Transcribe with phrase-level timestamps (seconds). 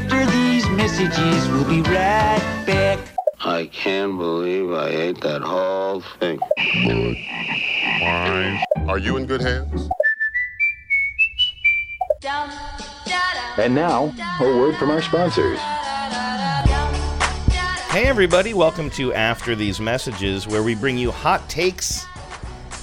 [0.00, 1.48] after these messages.
[1.48, 2.98] We'll be right back.
[3.40, 6.40] I can't believe I ate that whole thing.
[8.88, 9.88] Are you in good hands?
[13.58, 15.58] And now, a word from our sponsors.
[17.90, 22.06] Hey, everybody, welcome to After These Messages, where we bring you hot takes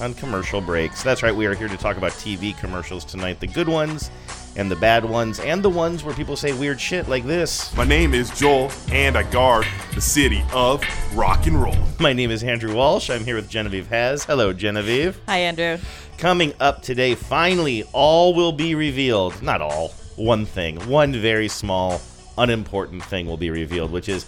[0.01, 1.01] on commercial breaks.
[1.01, 4.11] That's right, we are here to talk about TV commercials tonight the good ones
[4.57, 7.73] and the bad ones, and the ones where people say weird shit like this.
[7.77, 10.83] My name is Joel, and I guard the city of
[11.15, 11.77] rock and roll.
[11.99, 13.11] My name is Andrew Walsh.
[13.11, 14.25] I'm here with Genevieve Has.
[14.25, 15.21] Hello, Genevieve.
[15.27, 15.77] Hi, Andrew.
[16.17, 19.39] Coming up today, finally, all will be revealed.
[19.43, 20.77] Not all, one thing.
[20.89, 22.01] One very small,
[22.35, 24.25] unimportant thing will be revealed, which is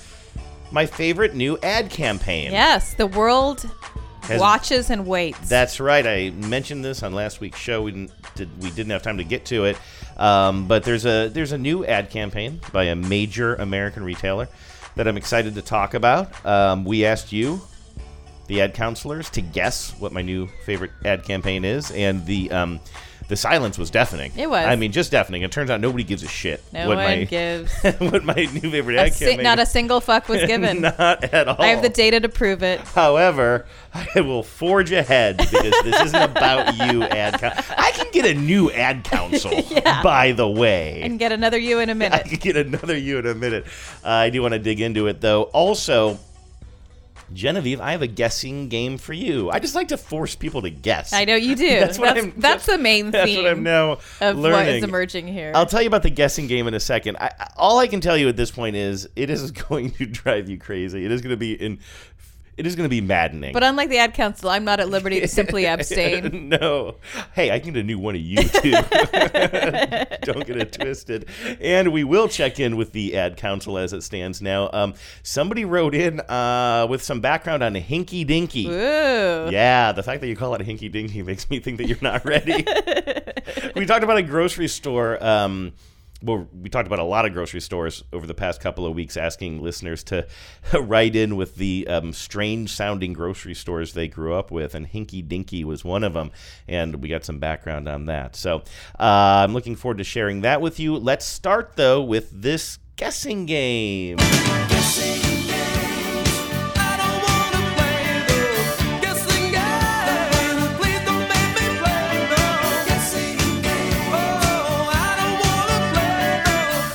[0.71, 2.51] my favorite new ad campaign.
[2.51, 3.67] Yes, the world
[4.21, 5.49] Has- watches and waits.
[5.49, 6.05] That's right.
[6.05, 7.81] I mentioned this on last week's show.
[7.81, 9.77] We didn't did, we didn't have time to get to it,
[10.19, 14.47] um, but there's a there's a new ad campaign by a major American retailer
[14.95, 16.45] that I'm excited to talk about.
[16.45, 17.61] Um, we asked you,
[18.47, 22.79] the ad counselors, to guess what my new favorite ad campaign is, and the um,
[23.29, 24.31] the silence was deafening.
[24.35, 24.65] It was.
[24.65, 25.43] I mean, just deafening.
[25.43, 26.61] It turns out nobody gives a shit.
[26.73, 27.71] no what one my, gives.
[27.99, 29.43] what my new favorite a ad si- campaign.
[29.43, 30.81] not a single fuck was given.
[30.81, 31.61] not at all.
[31.61, 32.79] I have the data to prove it.
[32.81, 33.65] However,
[34.15, 37.39] I will forge ahead because this isn't about you, ad.
[37.39, 39.51] Coun- I can get a new ad council.
[39.69, 40.01] Yeah.
[40.03, 42.21] By the way, And get another you in a minute.
[42.25, 43.65] I can get another you in a minute.
[44.03, 45.43] Uh, I do want to dig into it though.
[45.43, 46.17] Also,
[47.33, 49.49] Genevieve, I have a guessing game for you.
[49.49, 51.13] I just like to force people to guess.
[51.13, 51.79] I know you do.
[51.79, 54.51] That's what that's, I'm- that's the main That's theme what I'm now of learning.
[54.51, 55.51] what is emerging here.
[55.55, 57.17] I'll tell you about the guessing game in a second.
[57.17, 60.49] I- all I can tell you at this point is it is going to drive
[60.49, 61.05] you crazy.
[61.05, 61.79] It is going to be in.
[62.59, 63.53] It is going to be maddening.
[63.53, 66.49] but unlike the ad council, I'm not at liberty to simply abstain.
[66.59, 66.97] no.
[67.31, 68.71] Hey, I can get a new one of you too.
[68.71, 71.29] Don't get it twisted.
[71.61, 74.69] And we will check in with the ad council as it stands now.
[74.73, 78.67] Um, somebody wrote in uh, with some background on Hinky Dinky.
[78.67, 79.49] Ooh.
[79.49, 82.25] Yeah, the fact that you call it hinky dinky makes me think that you're not
[82.25, 82.65] ready.
[83.73, 85.23] we talked about a grocery store.
[85.23, 85.71] Um,
[86.21, 89.15] well, we talked about a lot of grocery stores over the past couple of weeks,
[89.15, 90.27] asking listeners to
[90.73, 95.25] write in with the um, strange sounding grocery stores they grew up with, and Hinky
[95.25, 96.31] Dinky was one of them.
[96.67, 98.35] And we got some background on that.
[98.35, 98.63] So
[98.99, 100.97] uh, I'm looking forward to sharing that with you.
[100.97, 104.17] Let's start, though, with this guessing game.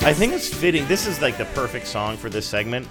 [0.04, 0.86] I think it's fitting.
[0.86, 2.86] This is like the perfect song for this segment.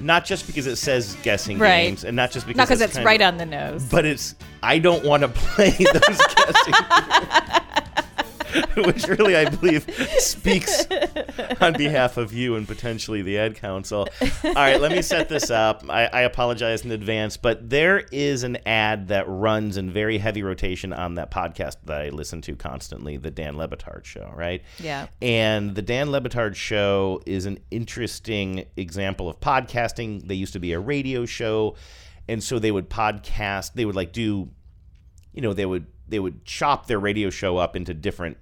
[0.00, 1.84] Not just because it says guessing Right.
[1.86, 3.84] games, and not just because Not because it's kind right on the nose.
[3.84, 7.60] but it's I don't want to play those guessing games.
[8.76, 9.84] which really I believe
[10.18, 10.86] speaks
[11.60, 14.08] on behalf of you and potentially the ad council.
[14.44, 15.84] All right, let me set this up.
[15.88, 20.42] I, I apologize in advance, but there is an ad that runs in very heavy
[20.42, 24.62] rotation on that podcast that I listen to constantly, the Dan Le Batard show, right?
[24.78, 25.08] Yeah.
[25.20, 30.26] And the Dan Le Batard show is an interesting example of podcasting.
[30.26, 31.76] They used to be a radio show,
[32.28, 33.72] and so they would podcast.
[33.74, 34.50] They would like do,
[35.32, 38.36] you know, they would they would chop their radio show up into different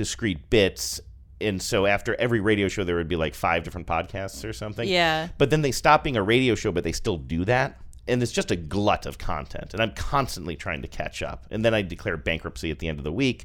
[0.00, 0.98] discrete bits.
[1.42, 4.88] And so after every radio show, there would be like five different podcasts or something.
[4.88, 5.28] Yeah.
[5.36, 7.78] But then they stop being a radio show, but they still do that.
[8.08, 9.74] And it's just a glut of content.
[9.74, 11.46] And I'm constantly trying to catch up.
[11.50, 13.44] And then I declare bankruptcy at the end of the week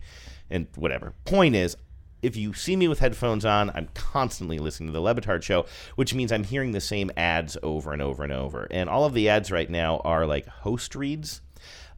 [0.50, 1.14] and whatever.
[1.26, 1.76] Point is,
[2.22, 5.66] if you see me with headphones on, I'm constantly listening to the Le Batard show,
[5.96, 8.66] which means I'm hearing the same ads over and over and over.
[8.72, 11.42] And all of the ads right now are like host reads.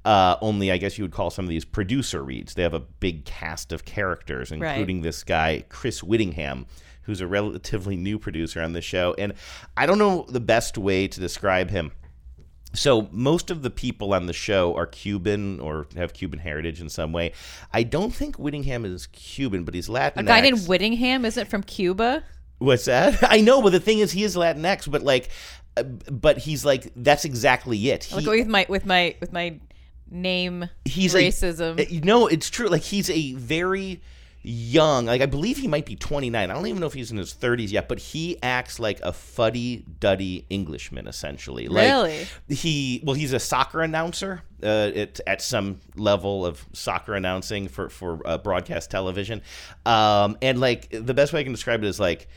[0.07, 2.53] Uh, only, I guess you would call some of these producer reads.
[2.53, 4.69] They have a big cast of characters, Right.
[4.71, 6.65] including this guy, Chris Whittingham,
[7.01, 9.13] who's a relatively new producer on the show.
[9.17, 9.33] And
[9.75, 11.91] I don't know the best way to describe him.
[12.73, 16.87] So most of the people on the show are Cuban or have Cuban heritage in
[16.87, 17.33] some way.
[17.73, 20.21] I don't think Whittingham is Cuban, but he's Latin.
[20.21, 22.23] A guy named Whittingham isn't from Cuba.
[22.59, 23.19] What's that?
[23.29, 25.29] I know, but the thing is, he is Latinx, but like,
[25.75, 28.05] uh, but he's like that's exactly it.
[28.05, 29.59] He, Look with my with my with my
[30.09, 31.79] name he's a- racism.
[31.79, 32.67] uh, no, it's true.
[32.67, 34.01] Like he's a very
[34.43, 35.05] young.
[35.07, 36.49] Like I believe he might be 29.
[36.49, 39.11] I don't even know if he's in his 30s yet, but he acts like a
[39.11, 41.67] fuddy-duddy Englishman essentially.
[41.67, 42.27] Like, Really?
[42.47, 47.89] He well, he's a soccer announcer uh, at at some level of soccer announcing for
[47.89, 49.41] for uh, broadcast television,
[49.85, 52.27] um, and like the best way I can describe it is like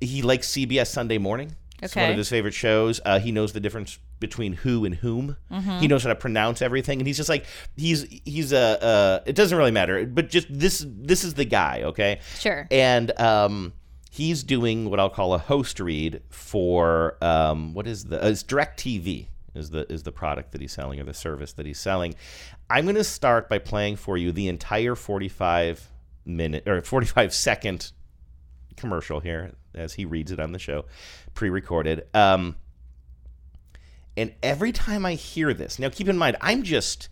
[0.00, 1.54] he likes CBS Sunday Morning.
[1.80, 3.00] It's one of his favorite shows.
[3.04, 5.36] Uh, he knows the difference between who and whom.
[5.50, 5.78] Mm-hmm.
[5.78, 8.82] He knows how to pronounce everything, and he's just like he's he's a.
[8.82, 12.20] Uh, it doesn't really matter, but just this this is the guy, okay?
[12.38, 12.66] Sure.
[12.70, 13.72] And um,
[14.10, 18.42] he's doing what I'll call a host read for um, what is the uh, it's
[18.42, 22.14] DirecTV is the is the product that he's selling or the service that he's selling.
[22.70, 25.88] I'm going to start by playing for you the entire 45
[26.24, 27.92] minute or 45 second
[28.76, 30.84] commercial here as he reads it on the show,
[31.34, 32.06] pre-recorded.
[32.14, 32.56] Um,
[34.18, 37.08] and every time I hear this, now keep in mind, I'm just,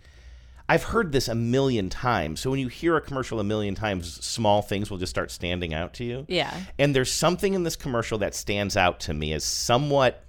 [0.68, 2.40] I've heard this a million times.
[2.40, 5.72] So when you hear a commercial a million times, small things will just start standing
[5.72, 6.24] out to you.
[6.28, 6.52] Yeah.
[6.78, 10.24] And there's something in this commercial that stands out to me as somewhat,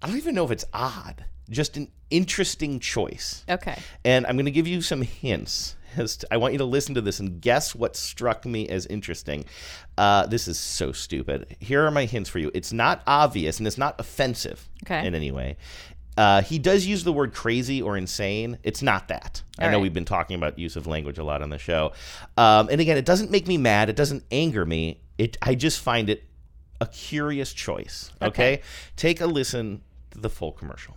[0.00, 3.44] I don't even know if it's odd, just an interesting choice.
[3.48, 3.76] Okay.
[4.04, 5.76] And I'm going to give you some hints.
[5.96, 9.44] As I want you to listen to this and guess what struck me as interesting.
[9.98, 11.56] Uh, this is so stupid.
[11.60, 12.50] Here are my hints for you.
[12.54, 15.06] It's not obvious and it's not offensive Okay.
[15.06, 15.56] in any way.
[16.16, 18.58] Uh, he does use the word crazy or insane.
[18.62, 19.42] It's not that.
[19.58, 19.82] I know right.
[19.82, 21.92] we've been talking about use of language a lot on the show.
[22.36, 23.88] Um, and again, it doesn't make me mad.
[23.88, 25.00] It doesn't anger me.
[25.16, 25.38] It.
[25.40, 26.24] I just find it
[26.82, 28.10] a curious choice.
[28.20, 28.54] okay?
[28.54, 28.62] Okay.
[28.96, 30.96] Take a listen to the full commercial.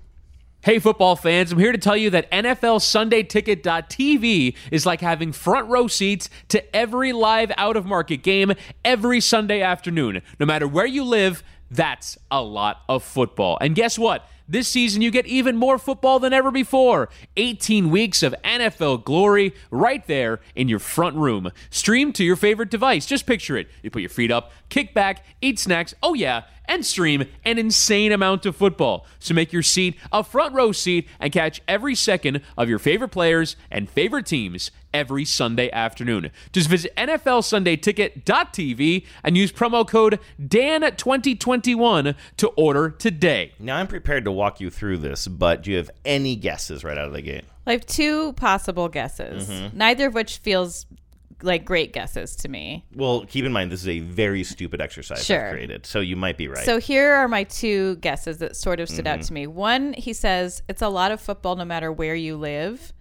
[0.65, 5.31] Hey, football fans, I'm here to tell you that NFL Sunday Ticket.tv is like having
[5.31, 8.51] front row seats to every live out of market game
[8.83, 10.23] every Sunday afternoon.
[10.39, 13.59] No matter where you live, that's a lot of football.
[13.61, 14.27] And guess what?
[14.47, 17.09] This season, you get even more football than ever before.
[17.35, 21.51] 18 weeks of NFL glory right there in your front room.
[21.71, 23.07] Stream to your favorite device.
[23.07, 23.67] Just picture it.
[23.81, 25.95] You put your feet up, kick back, eat snacks.
[26.03, 29.05] Oh, yeah and stream an insane amount of football.
[29.19, 33.09] So make your seat a front row seat and catch every second of your favorite
[33.09, 36.31] players and favorite teams every Sunday afternoon.
[36.53, 43.51] Just visit NFLSundayTicket.tv and use promo code DAN2021 to order today.
[43.59, 46.97] Now I'm prepared to walk you through this, but do you have any guesses right
[46.97, 47.43] out of the gate?
[47.67, 49.77] I have two possible guesses, Mm-hmm.
[49.77, 50.85] neither of which feels
[51.41, 52.85] like great guesses to me.
[52.95, 55.47] Well, keep in mind this is a very stupid exercise Sure.
[55.47, 56.63] I've created, so you might be right.
[56.65, 59.27] So here are my two guesses that sort of stood out Mm-hmm.
[59.27, 59.47] to me.
[59.47, 62.93] One, he says it's a lot of football no matter where you live.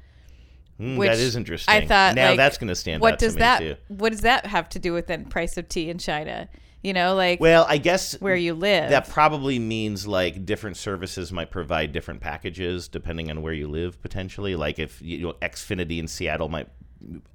[0.81, 1.73] Mm, which that is interesting.
[1.75, 3.59] I thought now like, that's going to stand What out to does me, that?
[3.61, 3.77] too.
[3.89, 6.49] What does that have to do with the price of tea in China?
[6.83, 8.91] You know, like Well, I guess where you live.
[8.91, 14.03] that probably means like different services might provide different packages depending on where you live
[14.03, 14.55] potentially.
[14.57, 16.69] Like if you know Xfinity in Seattle might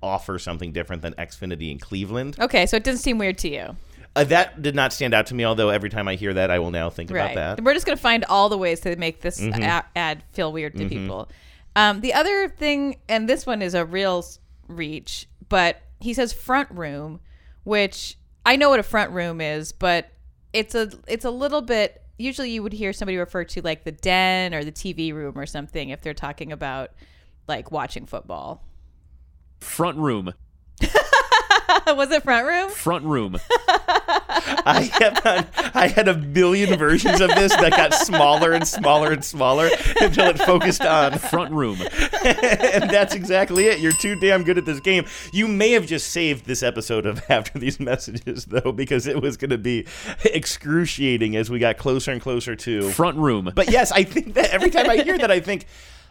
[0.03, 2.35] offer something different than Xfinity in Cleveland.
[2.39, 3.75] okay, so it doesn't seem weird to you,
[4.15, 6.57] Uh, that did not stand out to me, although every time I hear that, I
[6.59, 7.21] will now think right?
[7.21, 7.57] about that.
[7.57, 7.65] Mm-hmm.
[7.65, 10.89] We're just gonna find all the ways to make this a- ad feel weird to
[10.89, 11.29] people.
[11.75, 14.25] Um, the other thing, and this one is a real
[14.67, 17.19] reach, but he says front room,
[17.63, 20.09] which I know what a front room is, but
[20.53, 22.01] it's a it's a little bit.
[22.17, 25.45] Usually, you would hear somebody refer to like the den or the TV room or
[25.45, 26.91] something if they're talking about
[27.47, 28.63] like watching football.
[29.59, 30.33] Front room.
[31.87, 32.69] Was it front room?
[32.69, 33.37] Front room.
[33.59, 39.23] I had I had a million versions of this that got smaller and smaller and
[39.23, 39.69] smaller
[40.01, 41.77] until it focused on Front room.
[42.25, 43.79] and that's exactly it.
[43.79, 45.05] You're too damn good at this game.
[45.31, 49.37] You may have just saved this episode of After These Messages, though, because it was
[49.37, 49.85] going to be
[50.23, 52.89] excruciating as we got closer and closer to.
[52.91, 53.51] Front room.
[53.53, 55.65] But yes, I think that every time I hear that, I think,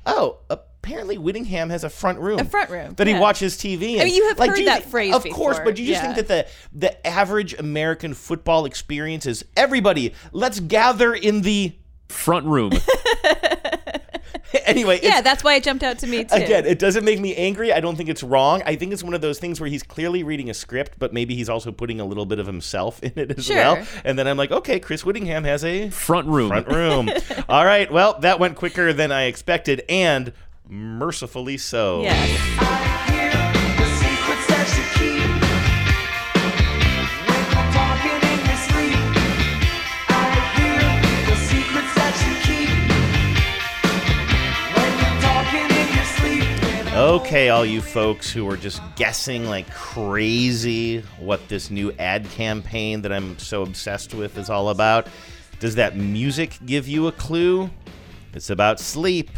[0.06, 0.38] oh,
[0.88, 2.38] apparently Whittingham has a front room.
[2.38, 3.92] A front room, That he watches TV.
[3.92, 5.88] And, I mean, you have like, heard you that phrase Of course, but do you
[5.88, 6.14] just yeah.
[6.14, 11.74] think that the, the average American football experience is everybody, let's gather in the.
[12.08, 12.72] Front room.
[14.64, 16.34] Anyway, Yeah, that's why it jumped out to me too.
[16.34, 17.72] Again, it doesn't make me angry.
[17.72, 18.62] I don't think it's wrong.
[18.64, 21.34] I think it's one of those things where he's clearly reading a script, but maybe
[21.34, 23.56] he's also putting a little bit of himself in it as Sure.
[23.56, 23.86] well.
[24.04, 26.48] And then I'm like, okay, Chris Whittingham has a Front room.
[26.48, 27.10] front room.
[27.48, 27.90] All right.
[27.92, 30.32] Well, that went quicker than I expected, and
[30.68, 32.02] mercifully so.
[32.02, 32.98] Yes.
[46.98, 53.02] Okay, all you folks who are just guessing like crazy what this new ad campaign
[53.02, 55.06] that I'm so obsessed with is all about,
[55.60, 57.70] does that music give you a clue?
[58.34, 59.30] It's about sleep.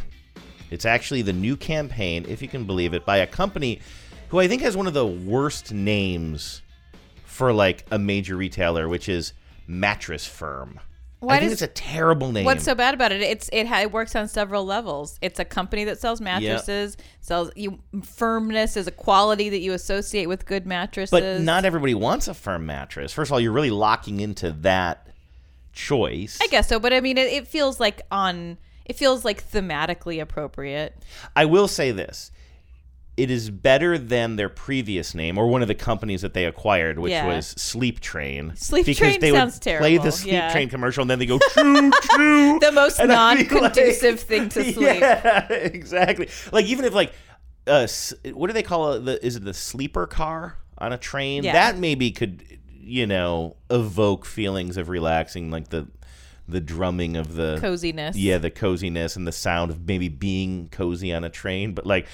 [0.70, 3.80] It's actually the new campaign, if you can believe it, by a company
[4.28, 6.62] who I think has one of the worst names
[7.24, 9.32] for like a major retailer, which is
[9.66, 10.78] Mattress Firm.
[11.18, 12.46] Why I think does- it's a terrible name.
[12.46, 13.20] What's so bad about it?
[13.20, 15.18] It's it, ha- it works on several levels.
[15.20, 16.96] It's a company that sells mattresses.
[17.20, 21.10] Sells you firmness is a quality that you associate with good mattresses.
[21.10, 23.12] But not everybody wants a firm mattress.
[23.12, 25.08] First of all, you're really locking into that
[25.74, 26.38] choice.
[26.40, 26.78] I guess so.
[26.80, 28.56] But I mean, it, it feels like on.
[28.90, 30.96] It feels like thematically appropriate.
[31.36, 32.32] I will say this.
[33.16, 36.98] it is better than their previous name or one of the companies that they acquired,
[36.98, 37.26] which Yeah.
[37.26, 38.52] was Sleep Train.
[38.56, 40.52] Sleep because Train they sounds would Play terrible, the Sleep yeah.
[40.52, 42.58] Train commercial, and then they go choo choo.
[42.60, 45.00] The most And I'd be non-conducive like- thing to sleep.
[45.00, 46.28] Yeah, exactly.
[46.50, 47.12] Like even if like,
[47.66, 49.00] uh, s- what do they call it?
[49.04, 51.42] The, is it the sleeper car on a train?
[51.44, 51.52] Yeah.
[51.52, 52.42] That maybe could,
[52.72, 55.88] you know, evoke feelings of relaxing, like the
[56.50, 58.16] the drumming of the Coziness.
[58.16, 62.06] Yeah, the coziness and the sound of maybe being cozy on a train, but like.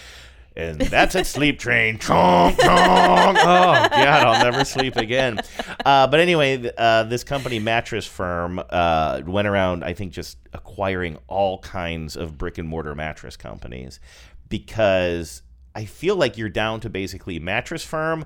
[0.59, 1.99] And that's a sleep train.
[1.99, 2.57] Chonk, chonk.
[3.39, 5.39] Oh, God, I'll never sleep again.
[5.85, 11.19] Uh, but anyway, uh, this company, Mattress Firm, uh, went around, I think, just acquiring
[11.27, 14.01] all kinds of brick and mortar mattress companies
[14.49, 15.43] because
[15.75, 18.25] I feel like you're down to basically Mattress Firm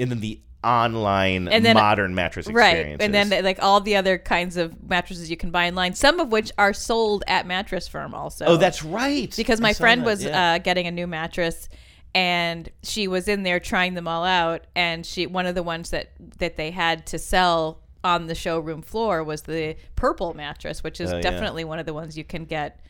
[0.00, 4.18] and then the online And then- modern mattress Right, and then like all the other
[4.18, 8.14] kinds of mattresses you can buy online, some of which are sold at Mattress Firm
[8.14, 8.46] also.
[8.46, 9.32] oh, that's right.
[9.36, 10.54] because my friend that, was yeah.
[10.54, 11.68] uh, getting a new mattress
[12.14, 15.90] and she was in there trying them all out and she one of the ones
[15.90, 21.00] that that they had to sell on the showroom floor was the purple mattress which
[21.00, 21.22] is Oh, yeah.
[21.22, 22.80] definitely one of the ones you can get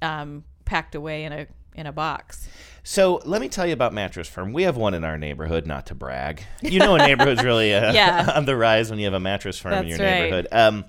[0.00, 2.48] um, packed away in a in a box
[2.82, 4.52] So let me tell you about Mattress Firm.
[4.52, 6.42] We have one in our neighborhood, not to brag.
[6.62, 8.32] You know, a neighborhood's really uh, Yeah.
[8.36, 10.04] on the rise when you have a Mattress Firm in your right.
[10.22, 10.48] neighborhood.
[10.50, 10.84] Um,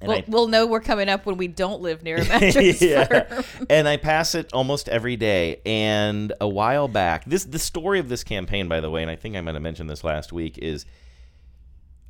[0.00, 3.44] we'll, I- we'll know we're coming up when we don't live near a mattress firm
[3.68, 5.60] and I pass it almost every day.
[5.66, 9.16] And a while back, this the story of this campaign, by the way, and I
[9.16, 10.86] think I might have mentioned this last week, is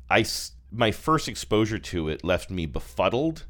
[0.09, 0.25] I
[0.71, 3.45] my first exposure to it left me befuddled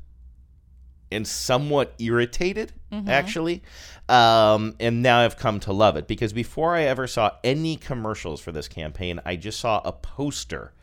[1.12, 2.74] and somewhat irritated,
[3.08, 3.64] actually.
[4.08, 8.42] Um, and now I've come to love it because before I ever saw any commercials
[8.42, 10.74] for this campaign, I just saw a poster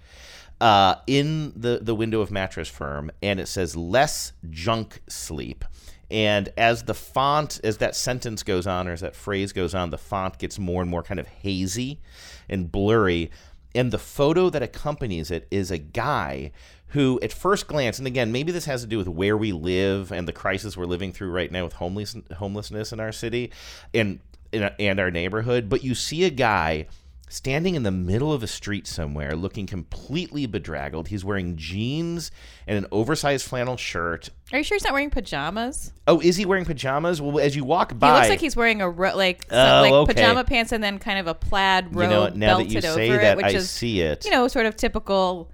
[0.60, 5.64] uh, in the, the window of Mattress Firm, and it says less junk sleep.
[6.08, 9.90] And as the font, as that sentence goes on, or as that phrase goes on,
[9.90, 12.00] the font gets more and more kind of hazy
[12.48, 13.30] and blurry.
[13.74, 16.52] And the photo that accompanies it is a guy
[16.92, 20.12] who, at first glance, and again, maybe this has to do with where we live
[20.12, 23.50] and the crisis we're living through right now with homeless, homelessness in our city
[23.94, 24.20] and,
[24.52, 26.86] and our neighborhood, but you see a guy
[27.30, 31.08] standing in the middle of a street somewhere looking completely bedraggled.
[31.08, 32.30] He's wearing jeans
[32.66, 34.28] and an oversized flannel shirt.
[34.52, 37.22] are you sure he's not wearing pajamas Oh, is he wearing pajamas?
[37.22, 39.80] Well, as you walk by, he looks like he's wearing a ro- like some, Oh,
[39.80, 40.12] like okay.
[40.12, 42.78] pajama pants and then kind of a plaid robe you know, now that belted you
[42.90, 44.26] over say it that, which I is see it.
[44.26, 45.50] you know sort of typical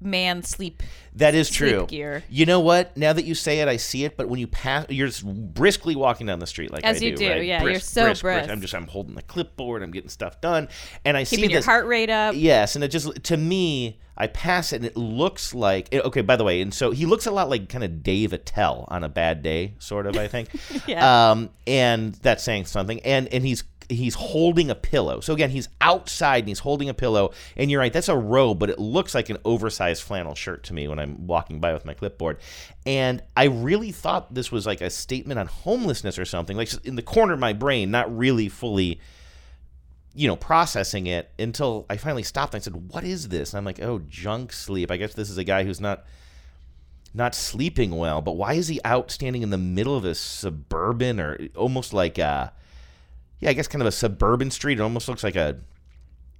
[0.00, 0.82] man sleep
[1.14, 1.86] That is sleep true.
[1.86, 2.22] gear.
[2.28, 2.96] You know what?
[2.96, 4.16] Now that you say it, I see it.
[4.16, 5.24] But when you pass, you're just
[5.54, 7.44] briskly walking down the street like As I you do, right?
[7.44, 8.50] yeah, you're so brisk, brisk.
[8.50, 9.82] I'm just I'm holding the clipboard.
[9.82, 10.68] I'm getting stuff done,
[11.04, 11.64] and I keeping see your this.
[11.64, 15.54] heart rate up Yes, and it just to me, I pass it and it looks
[15.54, 16.20] like eh, okay.
[16.20, 19.02] By the way, and so he looks a lot like kind of Dave Attell on
[19.04, 20.16] a bad day, sort of.
[20.16, 20.48] I think.
[20.86, 21.30] Yeah.
[21.32, 23.00] Um, and that's saying something.
[23.00, 25.20] And and he's he's holding a pillow.
[25.20, 27.32] So again, he's outside and he's holding a pillow.
[27.56, 30.74] And you're right, that's a robe, but it looks like an oversized flannel shirt to
[30.74, 32.38] me when I'm walking by with my clipboard.
[32.84, 36.96] And I really thought this was like a statement on homelessness or something, like in
[36.96, 39.00] the corner of my brain, not really fully
[40.18, 42.54] you know, processing it until I finally stopped.
[42.54, 44.90] And I said, "What is this?" And I'm like, "Oh, junk sleep.
[44.90, 46.06] I guess this is a guy who's not
[47.16, 48.20] not sleeping well.
[48.20, 52.18] But why is he out standing in the middle of a suburban or almost like
[52.18, 52.52] a
[53.40, 54.78] yeah, I guess kind of a suburban street.
[54.78, 55.58] It almost looks like a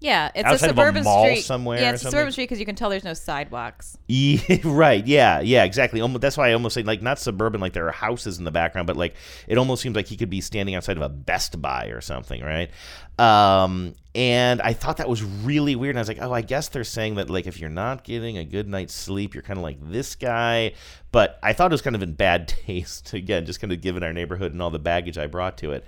[0.01, 2.33] Yeah, it's Outside a of a suburban mall street somewhere Yeah, or it's a suburban
[2.33, 3.99] street because you can tell there's no sidewalks.
[4.09, 5.07] Yeah, right.
[5.07, 6.01] Yeah, yeah, exactly.
[6.01, 8.51] Almost, that's why I almost say like not suburban, like there are houses in the
[8.51, 9.15] background, but like
[9.47, 12.43] it almost seems like he could be standing outside of a Best Buy or something,
[12.43, 12.71] right?
[13.19, 15.93] Um, and I thought that was really weird.
[15.93, 18.39] And I was like, oh, I guess they're saying that like if you're not getting
[18.39, 20.73] a good night's sleep, you're kind of like this guy.
[21.13, 24.03] But I thought it was kind of in bad taste again, just kind of given
[24.03, 25.85] our neighborhood and all the baggage I brought to it.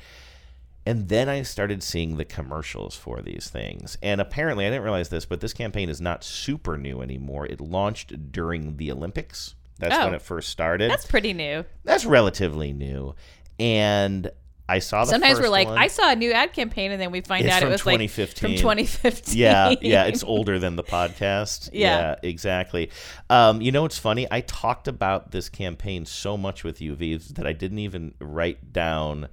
[0.89, 3.99] And then I started seeing the commercials for these things.
[4.03, 7.45] And apparently, I didn't realize this, but this campaign is not super new anymore.
[7.45, 9.55] It launched during the Olympics.
[9.79, 10.07] That's Oh.
[10.07, 10.91] when it first started.
[10.91, 11.67] That's pretty new.
[11.85, 13.15] That's relatively new.
[13.61, 14.31] And
[14.67, 15.77] I saw the Sometimes we're like, one.
[15.77, 17.95] I saw a new ad campaign, and then we find It's out it was like
[17.97, 18.49] 2015.
[18.51, 19.37] from 2015.
[19.39, 21.69] Yeah, yeah, it's older than the podcast.
[21.75, 22.15] Yeah.
[22.23, 22.91] exactly.
[23.29, 24.27] Um, you know what's funny?
[24.31, 28.73] I talked about this campaign so much with you, Vives, that I didn't even write
[28.73, 29.29] down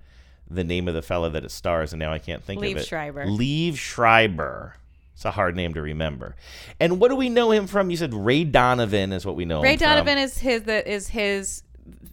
[0.49, 2.77] the name of the fella that it stars, and now I can't think Liev of
[2.77, 2.81] it.
[2.81, 3.25] Liev Schreiber.
[3.25, 4.75] Liev Schreiber.
[5.13, 6.35] It's a hard name to remember.
[6.79, 7.89] And what do we know him from?
[7.89, 9.87] You said Ray Donovan is what we know Ray him from.
[9.87, 11.63] Donovan is his the, is his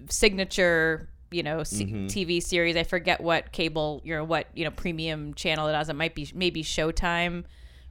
[0.08, 2.06] signature you know C- Mm-hmm.
[2.06, 2.76] TV series.
[2.76, 5.88] I forget what cable you know what you know premium channel it is.
[5.88, 7.44] It might be maybe Showtime,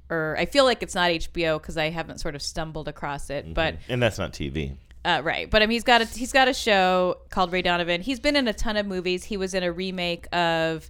[0.09, 3.53] or I feel like it's not HBO because I haven't sort of stumbled across it.
[3.53, 4.75] But and that's not TV.
[5.05, 8.01] Uh, right, but I mean he's got a he's got a show called Ray Donovan.
[8.01, 9.23] He's been in a ton of movies.
[9.25, 10.89] He was in a remake of.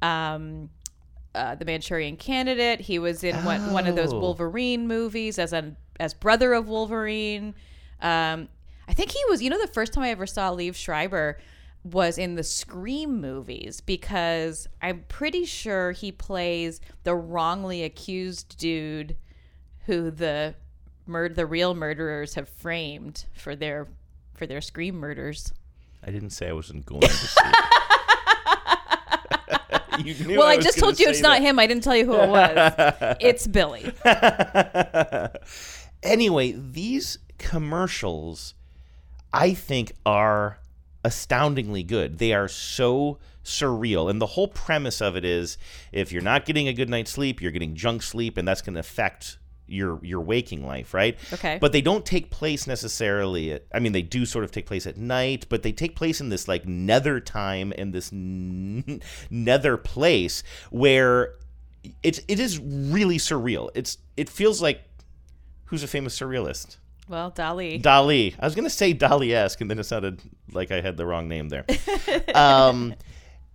[0.00, 0.70] Um,
[1.34, 2.80] uh, the Manchurian Candidate.
[2.80, 4.18] He was in one, one of those Oh.
[4.18, 7.54] Wolverine movies as an as brother of Wolverine.
[8.00, 8.48] Um,
[8.88, 9.42] I think he was.
[9.42, 11.38] You know, the first time I ever saw Liev Schreiber
[11.84, 19.16] was in the Scream movies because I'm pretty sure he plays the wrongly accused dude
[19.86, 20.54] who the
[21.06, 23.88] mur- the real murderers have framed for their
[24.34, 25.52] for their Scream murders.
[26.04, 27.54] I didn't say I wasn't going to see it.
[30.04, 31.58] You knew well, I, was just told you it's not him.
[31.58, 33.16] I didn't tell you who it was.
[33.20, 33.92] it's Billy.
[36.02, 38.54] anyway, these commercials,
[39.32, 40.58] I think, are
[41.04, 42.18] astoundingly good.
[42.18, 44.08] They are so surreal.
[44.08, 45.58] And the whole premise of it is
[45.92, 48.74] if you're not getting a good night's sleep, you're getting junk sleep, and that's going
[48.74, 49.38] to affect
[49.72, 51.18] your your waking life, right?
[51.32, 51.58] Okay.
[51.60, 54.86] But they don't take place necessarily at I mean they do sort of take place
[54.86, 59.00] at night, but they take place in this like nether time and this n-
[59.30, 61.34] nether place where
[62.02, 63.70] it's it is really surreal.
[63.74, 64.82] It's it feels like
[65.66, 66.76] who's a famous surrealist?
[67.08, 67.82] Well, Dali.
[67.82, 68.34] Dali.
[68.38, 71.48] I was gonna say Dali-esque, and then it sounded like I had the wrong name
[71.48, 71.64] there.
[72.34, 72.94] um,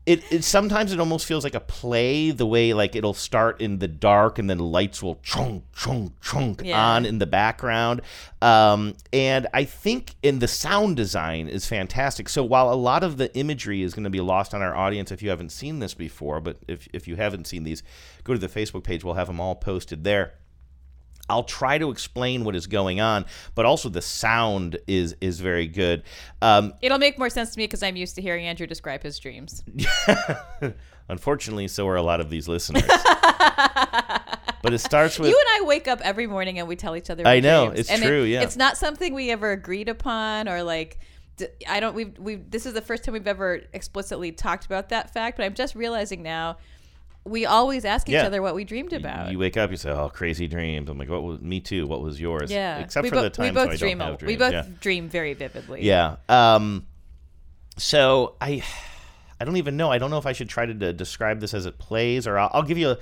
[0.07, 2.31] it, it sometimes it almost feels like a play.
[2.31, 6.61] The way like it'll start in the dark, and then lights will chunk chunk chunk
[6.63, 6.81] Yeah.
[6.81, 8.01] on in the background.
[8.41, 12.29] Um, and I think in the sound design is fantastic.
[12.29, 15.11] So while a lot of the imagery is going to be lost on our audience
[15.11, 17.83] if you haven't seen this before, but if if you haven't seen these,
[18.23, 19.03] go to the Facebook page.
[19.03, 20.33] We'll have them all posted there.
[21.29, 25.67] I'll try to explain what is going on, but also the sound is is very
[25.67, 26.03] good.
[26.41, 29.19] Um, It'll make more sense to me because I'm used to hearing Andrew describe his
[29.19, 29.63] dreams.
[31.09, 32.83] unfortunately, so are a lot of these listeners.
[34.61, 37.09] but it starts with you and I wake up every morning and we tell each
[37.09, 37.25] other.
[37.27, 37.79] I know, dreams.
[37.81, 38.41] it's And true, It, yeah.
[38.43, 40.99] it's not something we ever agreed upon or like.
[41.69, 41.93] I don't.
[41.93, 42.35] We've we.
[42.35, 45.75] This is the first time we've ever explicitly talked about that fact, but I'm just
[45.75, 46.57] realizing now.
[47.29, 48.25] We always ask each Yeah.
[48.25, 49.31] other what we dreamed about.
[49.31, 51.85] you wake up, you say, "Oh, crazy dreams." I'm like, "What was me too?
[51.87, 53.97] What was yours?" yeah, except we for bo- the times we both when I dream.
[53.99, 54.65] don't a- have we both yeah.
[54.79, 55.83] dream very vividly.
[55.83, 56.15] Yeah.
[56.29, 56.87] Um,
[57.77, 58.63] so I,
[59.39, 59.91] I don't even know.
[59.91, 62.37] I don't know if I should try to de- describe this as it plays, or
[62.37, 62.97] I'll, I'll give you a,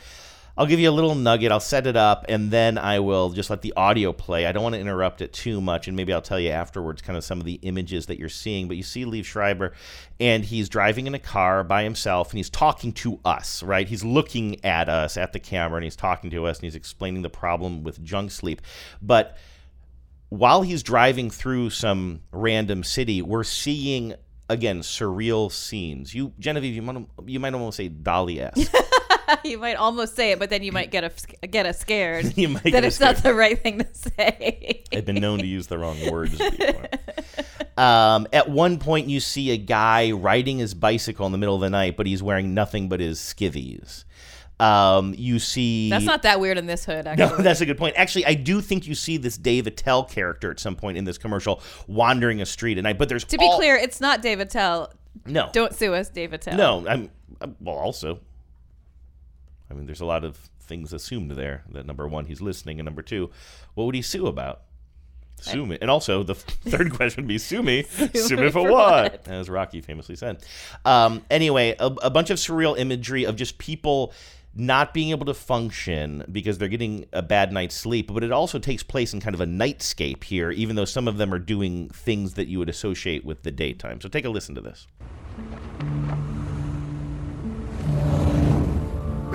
[0.57, 1.51] I'll give you a little nugget.
[1.51, 4.45] I'll set it up, and then I will just let the audio play.
[4.45, 7.17] I don't want to interrupt it too much, and maybe I'll tell you afterwards, kind
[7.17, 8.69] of some of the images that you're seeing.
[8.69, 9.73] But you see Liev Schreiber,
[10.19, 13.63] and he's driving in a car by himself, and he's talking to us.
[13.63, 13.87] Right?
[13.87, 17.21] He's looking at us at the camera, and he's talking to us, and he's explaining
[17.21, 18.61] the problem with junk sleep,
[19.01, 19.37] but
[20.29, 24.15] while he's driving through some random city, we're seeing
[24.49, 26.13] again surreal scenes.
[26.13, 28.73] You, Genevieve, you might you might almost say Dali-esque.
[29.43, 32.33] you might almost say it, but then you might get a get us scared.
[32.37, 34.83] You might that it's not the right thing to say.
[34.93, 36.85] I've been known to use the wrong words before.
[37.77, 41.61] Um, at one point, you see a guy riding his bicycle in the middle of
[41.61, 44.05] the night, but he's wearing nothing but his skivvies.
[44.57, 47.05] Um, you see That's not that weird in this hood.
[47.17, 47.95] No, that's a good point.
[47.97, 51.17] Actually, I do think you see this Dave Attell character at some point in this
[51.17, 52.97] commercial wandering a street at night.
[52.97, 54.93] But there's to be all- clear, it's not Dave Attell.
[55.25, 56.55] no, Don't sue us, Dave Attell.
[56.55, 57.09] No, I'm,
[57.41, 57.75] I'm well.
[57.75, 58.21] Also,
[59.69, 61.63] I mean, there's a lot of things assumed there.
[61.71, 63.29] That number one, he's listening, and number two,
[63.73, 64.61] what would he sue about?
[65.41, 69.27] Sue me, and also the third question would be sue me, sue, me for, what?
[69.27, 70.43] As Rocky famously said.
[70.85, 74.13] Um, anyway, a, a bunch of surreal imagery of just people
[74.55, 78.57] not being able to function because they're getting a bad night's sleep, but it also
[78.57, 81.89] takes place in kind of a nightscape here, even though some of them are doing
[81.89, 83.99] things that you would associate with the daytime.
[83.99, 84.87] So take a listen to this.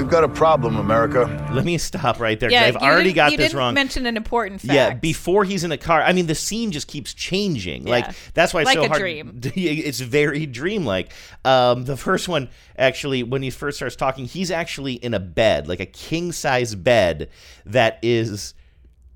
[0.00, 1.26] We've got a problem, America.
[1.52, 2.50] Let me stop right there.
[2.50, 3.74] Yeah, I've already didn't- got you this didn't wrong.
[3.74, 4.72] Mention an important fact.
[4.72, 6.00] yeah, before he's in a car.
[6.00, 7.86] I mean, the scene just keeps changing.
[7.86, 7.90] Yeah.
[7.90, 8.98] Like that's why it's Like so a hard.
[9.00, 9.40] dream.
[9.54, 11.12] It's very dreamlike.
[11.44, 15.68] Um, the first one, actually, when he first starts talking, he's actually in a bed,
[15.68, 17.28] like a king size bed
[17.66, 18.54] that is.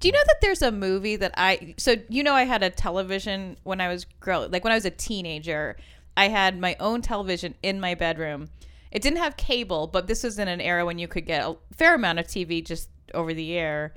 [0.01, 2.69] Do you know that there's a movie that I so you know I had a
[2.69, 5.79] television when I was grow like when I was a teenager.
[6.15, 8.51] I had my own television in my bedroom.
[8.95, 11.57] It didn't have cable, but this was in an era when you could get a
[11.77, 13.93] fair amount of TV just over the air.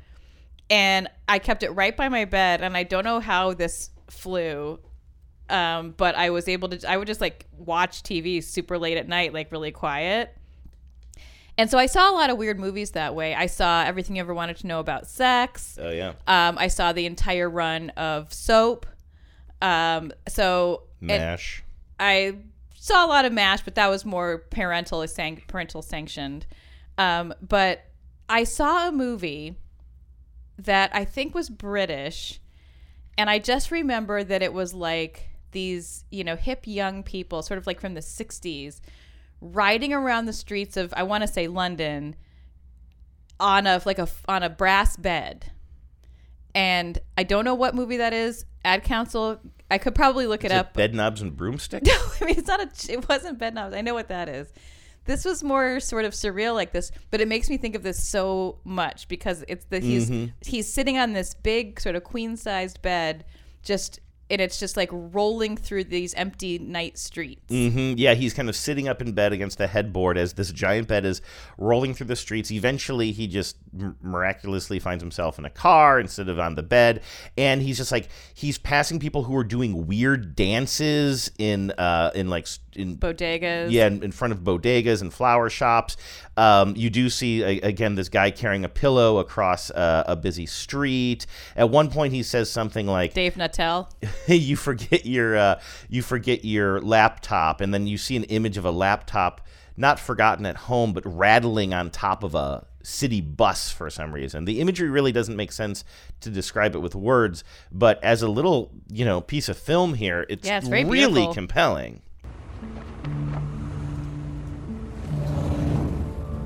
[0.70, 4.80] And I kept it right by my bed and I don't know how this flew.
[5.50, 9.08] Um, but I was able to I would just like watch TV super late at
[9.08, 10.36] night, like really quiet.
[11.60, 13.34] And so I saw a lot of weird movies that way.
[13.34, 15.80] I saw Everything You Ever Wanted to Know About Sex.
[15.82, 18.86] Oh yeah, Um, I saw the entire run of Soap.
[19.62, 21.64] Um, so Mash.
[22.00, 22.36] I
[22.88, 26.46] saw a lot of Mash, but that was more parental san- parental sanctioned.
[26.98, 27.86] Um, but
[28.30, 29.56] I saw a movie
[30.58, 32.40] that I think was British,
[33.18, 37.58] and I just remember that it was like these, you know, hip young people, sort
[37.58, 38.80] of like from the '60s,
[39.42, 42.16] riding around the streets of I want to say London
[43.40, 45.52] on a like a on a brass bed.
[46.58, 48.46] And I don't know what movie that is.
[48.66, 49.40] Ad Council.
[49.70, 50.74] I could probably look it it up.
[50.74, 51.88] bed knobs and broomsticks?
[51.90, 52.92] No, I mean it's not a.
[52.92, 53.76] It wasn't bed knobs.
[53.76, 54.52] I know what that is.
[55.06, 58.04] This was more sort of surreal like this, but it makes me think of this
[58.04, 60.32] so much because it's the he's Mm-hmm.
[60.42, 63.24] he's sitting on this big sort of queen sized bed,
[63.62, 67.42] just and it's just like rolling through these empty night streets.
[67.50, 67.94] Mm-hmm.
[67.98, 71.06] Yeah, he's kind of sitting up in bed against the headboard as this giant bed
[71.06, 71.22] is
[71.58, 72.52] rolling through the streets.
[72.52, 73.58] Eventually, he just
[74.02, 77.02] miraculously finds himself in a car instead of on the bed,
[77.38, 82.30] and he's just like he's passing people who are doing weird dances in uh in
[82.30, 83.72] like in Bodegas.
[83.72, 85.98] yeah, in, in front of bodegas and flower shops.
[86.36, 90.46] Um, you do see a, again this guy carrying a pillow across uh, a busy
[90.46, 91.26] street.
[91.56, 93.90] At one point, he says something like, Dave Attell.
[94.28, 95.60] you forget your uh,
[95.90, 99.42] you forget your laptop, and then you see an image of a laptop
[99.76, 104.46] not forgotten at home, but rattling on top of a city bus for some reason.
[104.46, 105.84] The imagery really doesn't make sense
[106.22, 110.26] to describe it with words, but as a little you know piece of film here,
[110.30, 111.34] it's, Yeah, it's really beautiful.
[111.34, 112.02] compelling.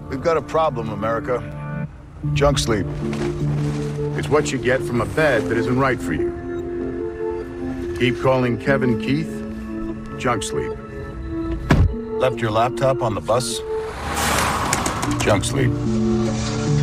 [0.10, 1.88] We've got a problem, America.
[2.34, 2.86] Junk sleep.
[4.18, 7.96] It's what you get from a bed that isn't right for you.
[7.98, 9.42] Keep calling Kevin Keith
[10.22, 10.72] junk sleep.
[12.20, 13.58] Left your laptop on the bus?
[15.24, 15.72] Junk sleep.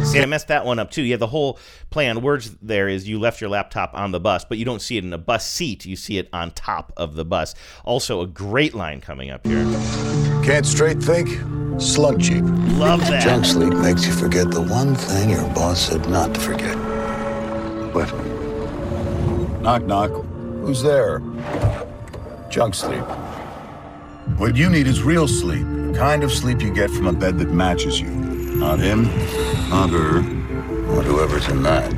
[0.08, 1.02] See, I messed that one up too.
[1.02, 1.58] Yeah, the whole
[1.90, 4.80] play on words there is you left your laptop on the bus, but you don't
[4.80, 5.84] see it in a bus seat.
[5.84, 7.54] You see it on top of the bus.
[7.84, 9.64] Also, a great line coming up here.
[10.42, 11.28] Can't straight think?
[11.78, 12.42] Slug cheap.
[12.78, 13.22] Love that.
[13.22, 16.74] Junk sleep makes you forget the one thing your boss said not to forget.
[17.94, 18.10] What?
[19.60, 20.10] Knock, knock.
[20.62, 21.18] Who's there?
[22.48, 23.04] Junk sleep.
[24.38, 25.66] What you need is real sleep.
[25.66, 28.37] The kind of sleep you get from a bed that matches you.
[28.58, 29.04] Not him,
[29.70, 31.92] not her, or whoever's in that.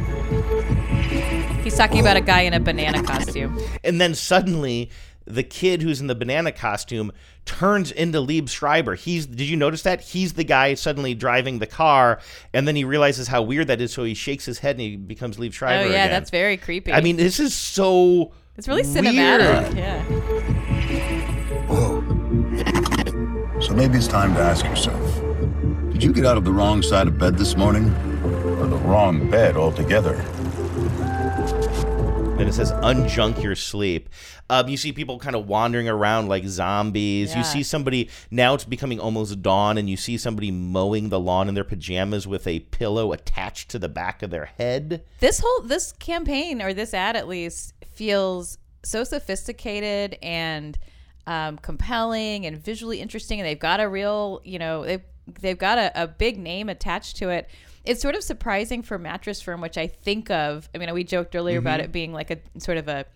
[1.64, 3.58] He's talking about a guy in a banana costume.
[3.82, 4.90] And then suddenly,
[5.24, 7.12] the kid who's in the banana costume
[7.46, 8.94] turns into Liev Schreiber.
[8.94, 10.02] He's did you notice that?
[10.02, 12.20] He's the guy suddenly driving the car,
[12.52, 14.96] and then he realizes how weird that is, so he shakes his head and he
[14.96, 16.10] becomes Liev Oh yeah, again.
[16.10, 16.92] that's very creepy.
[16.92, 18.32] I mean, this is so.
[18.58, 19.06] it's really weird.
[19.06, 19.76] cinematic.
[19.76, 20.02] Yeah.
[21.68, 22.00] Whoa.
[23.60, 25.19] So maybe it's time to ask yourself
[26.00, 27.90] Did you get out of the wrong side of bed this morning?
[28.58, 30.14] Or the wrong bed altogether?
[32.38, 34.08] Then it says unjunk your sleep.
[34.48, 37.32] Um, you see people kind of wandering around like zombies.
[37.32, 37.38] Yeah.
[37.40, 41.50] You see somebody now it's becoming almost dawn, and you see somebody mowing the lawn
[41.50, 45.04] in their pajamas with a pillow attached to the back of their head.
[45.18, 50.78] This whole this campaign or this ad at least feels so sophisticated and
[51.26, 55.02] um, compelling and visually interesting, and they've got a real you know they've
[55.40, 57.48] they've got a, a big name attached to it.
[57.84, 60.68] It's sort of surprising for Mattress Firm, which I think of.
[60.74, 61.66] I mean, we joked earlier Mm-hmm.
[61.66, 63.06] about it being like a sort of a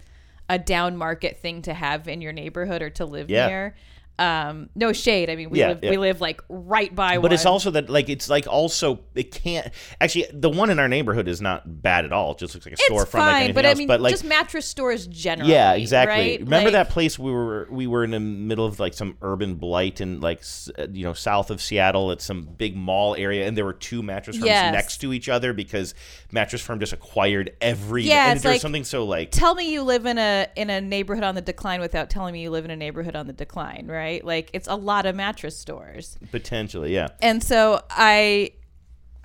[0.48, 3.46] a down market thing to have in your neighborhood or to live Yeah.
[3.46, 3.74] near.
[4.16, 5.28] Um, no shade.
[5.28, 5.90] I mean, we Yeah, live yeah.
[5.90, 7.22] we live like right by one.
[7.22, 7.32] But one.
[7.32, 9.68] it's also that like it's like also it can't
[10.00, 12.30] actually the one in our neighborhood is not bad at all.
[12.32, 13.74] It just looks like a storefront like anything but else.
[13.74, 15.50] I mean, but like just mattress stores generally.
[15.52, 16.14] Yeah, exactly.
[16.14, 16.40] right?
[16.40, 19.56] Remember Like- that place we were we were in the middle of like some urban
[19.56, 20.44] blight in like
[20.78, 24.00] uh, you know south of Seattle at some big mall area, and there were two
[24.00, 24.72] mattress firms Yes.
[24.72, 25.92] next to each other because
[26.30, 28.04] mattress firm just acquired every.
[28.04, 30.80] Yeah, and it's like- something so like tell me you live in a in a
[30.80, 33.86] neighborhood on the decline without telling me you live in a neighborhood on the decline,
[33.88, 34.03] right?
[34.22, 36.18] Like it's a lot of mattress stores.
[36.30, 37.08] potentially yeah.
[37.20, 38.52] And so I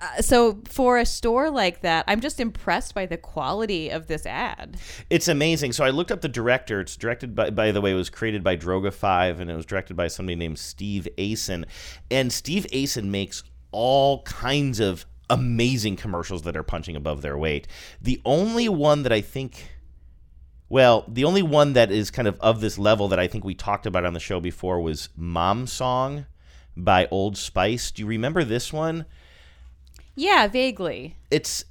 [0.00, 4.24] uh, so for a store like that, I'm just impressed by the quality of this
[4.24, 4.78] ad.
[5.10, 5.72] It's amazing.
[5.72, 6.80] So I looked up the director.
[6.80, 9.66] It's directed by, by the way, it was created by Droga Five, and it was
[9.66, 11.66] directed by somebody named Steve Ayson.
[12.10, 17.68] And Steve Ayson makes all kinds of amazing commercials that are punching above their weight.
[18.00, 19.70] The only one that I think.
[20.70, 23.54] Well, the only one that is kind of of this level that I think we
[23.54, 26.26] talked about on the show before was Mom Song
[26.76, 27.90] by Old Spice.
[27.90, 29.04] Do you remember this one?
[30.14, 31.16] Yeah, vaguely.
[31.30, 31.64] it's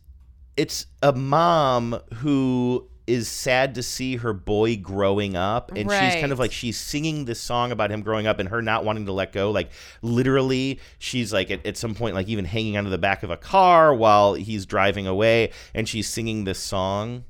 [0.57, 6.31] it's a mom who is sad to see her boy growing up and she's kind
[6.31, 9.11] of like she's singing this song about him growing up and her not wanting to
[9.11, 9.71] let go like
[10.03, 13.37] literally she's like at, at some point like even hanging onto the back of a
[13.37, 17.23] car while he's driving away and she's singing this song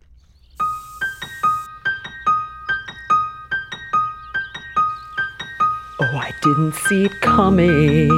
[6.41, 8.09] didn't see it coming,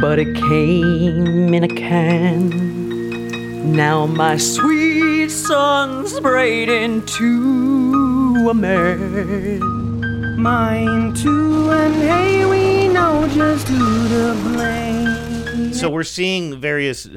[0.00, 2.50] but it came in a can.
[3.72, 10.40] Now my sweet song's sprayed into a man.
[10.40, 15.72] Mine too, and hey, we know just who to blame.
[15.72, 17.08] So we're seeing various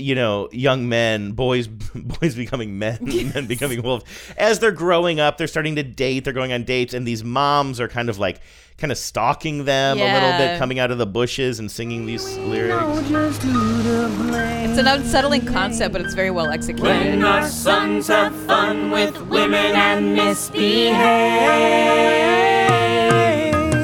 [0.00, 2.98] you know, young men, boys, boys becoming men,
[3.34, 4.04] men becoming wolves.
[4.36, 6.24] As they're growing up, they're starting to date.
[6.24, 8.40] They're going on dates, and these moms are kind of like,
[8.80, 12.36] kind of stalking them a little bit, coming out of the bushes and singing these
[12.38, 13.08] lyrics.
[13.08, 14.70] Just who to blame.
[14.70, 16.88] It's an unsettling concept, but it's very well executed.
[16.88, 20.90] When our sons have fun with women and misbehave.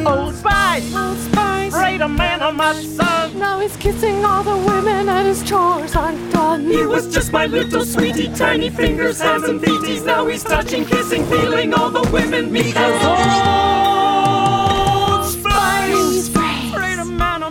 [0.06, 3.38] Old Spice, Old Spice, raid a man on my son.
[3.38, 6.64] Now he's kissing all the women and his chores aren't done.
[6.70, 10.06] He was just my little sweetie, tiny fingers, hands and feeties.
[10.06, 13.75] Now he's touching, kissing, feeling all the women because Old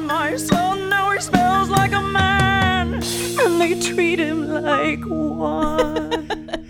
[0.05, 0.89] my son.
[0.89, 6.61] Now he smells like a man, and they treat him like one.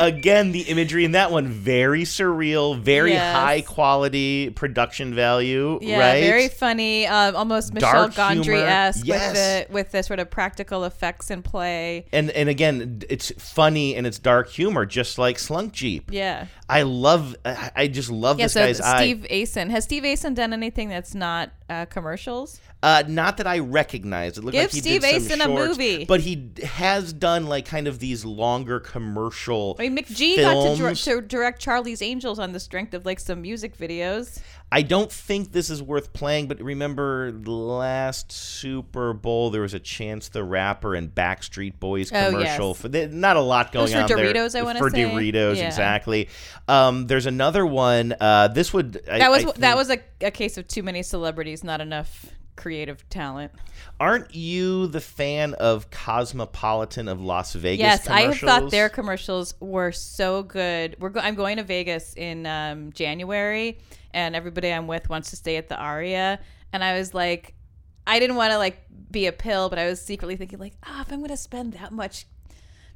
[0.00, 3.34] Again, the imagery in that one very surreal, very Yes.
[3.34, 6.20] high quality production value, Yeah, right?
[6.22, 9.18] very funny, um, almost Michel Dark Gondry esque humor.
[9.18, 12.04] with the with the sort of practical effects in play.
[12.12, 16.10] and and again, it's funny and it's dark humor, just like Slunk Jeep.
[16.12, 16.46] Yeah.
[16.70, 18.98] I love, I just love Yeah, this so guy's eye.
[18.98, 22.60] Steve Ayson has Steve Ayson done anything that's not uh, commercials?
[22.82, 24.36] Uh, not that I recognize.
[24.38, 26.04] It looked Give like he Steve did some Ayson a shorts, movie.
[26.04, 29.76] but he has done like kind of these longer commercial.
[29.78, 33.20] I mean, McG got to, dir- to direct Charlie's Angels on the strength of like
[33.20, 34.40] some music videos.
[34.70, 39.72] I don't think this is worth playing, but remember the last Super Bowl, there was
[39.72, 42.68] a Chance the Rapper and Backstreet Boys Oh, commercial.
[42.68, 42.80] yes.
[42.80, 44.18] For the, not a lot going on there.
[44.18, 44.84] For Doritos, I wanna say.
[44.90, 44.90] For.
[44.90, 45.66] Doritos, Yeah.
[45.68, 46.28] exactly.
[46.68, 48.14] Um, there's another one.
[48.20, 51.02] Uh, this would I- That was I that was a, a case of too many
[51.02, 52.26] celebrities, not enough
[52.58, 53.52] creative talent.
[53.98, 57.80] Aren't you the fan of Cosmopolitan of Las Vegas?
[57.80, 60.96] Yes, I have thought their commercials were so good.
[60.98, 63.78] We're go- I'm going to Vegas in um, January,
[64.12, 66.40] and everybody I'm with wants to stay at the Aria,
[66.72, 67.54] and I was like,
[68.06, 71.00] I didn't want to like be a pill, but I was secretly thinking like, ah,
[71.00, 72.26] if I'm going to spend that much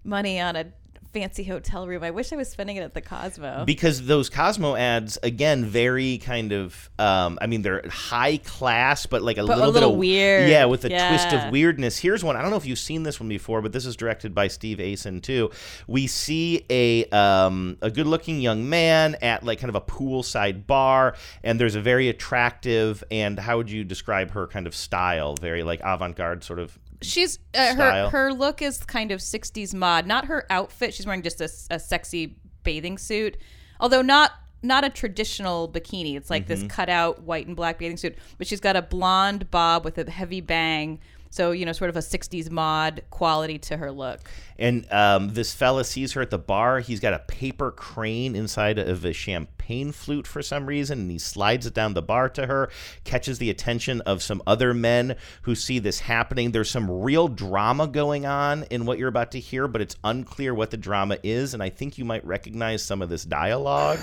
[0.05, 0.67] money on a
[1.13, 3.65] fancy hotel room, I wish I was spending it at the Cosmo.
[3.65, 9.23] because those Cosmo ads again very kind of um, I mean they're high class but
[9.23, 10.49] like a But a little, little bit of weird.
[10.49, 11.99] yeah with a twist of weirdness.
[11.99, 14.35] Here's one I don't know if you've seen this one before but this is directed
[14.35, 15.51] by Steve Ayson too.
[15.87, 20.67] We see a um, a good looking young man at like kind of a poolside
[20.67, 25.35] bar and there's a very attractive and how would you describe her kind of style?
[25.41, 28.11] Very like avant-garde sort of She's uh, her style.
[28.11, 30.07] her look is kind of 60s mod.
[30.07, 30.95] Not her outfit.
[30.95, 33.37] She's wearing just a, a sexy bathing suit.
[33.81, 36.17] Although not not a traditional bikini.
[36.17, 36.63] It's like Mm-hmm.
[36.63, 40.09] this cutout white and black bathing suit, but she's got a blonde bob with a
[40.11, 41.01] heavy bang.
[41.33, 44.21] So, you know, sort of a 60s mod quality to her look.
[44.59, 46.81] And um, this fella sees her at the bar.
[46.81, 51.19] He's got a paper crane inside of a champagne flute for some reason, and he
[51.19, 52.71] slides it down the bar to her,
[53.05, 56.51] catches the attention of some other men who see this happening.
[56.51, 60.55] There's some real drama going on in what you're about to hear, but it's unclear
[60.55, 63.99] what the drama is, and I think you might recognize some of this dialogue.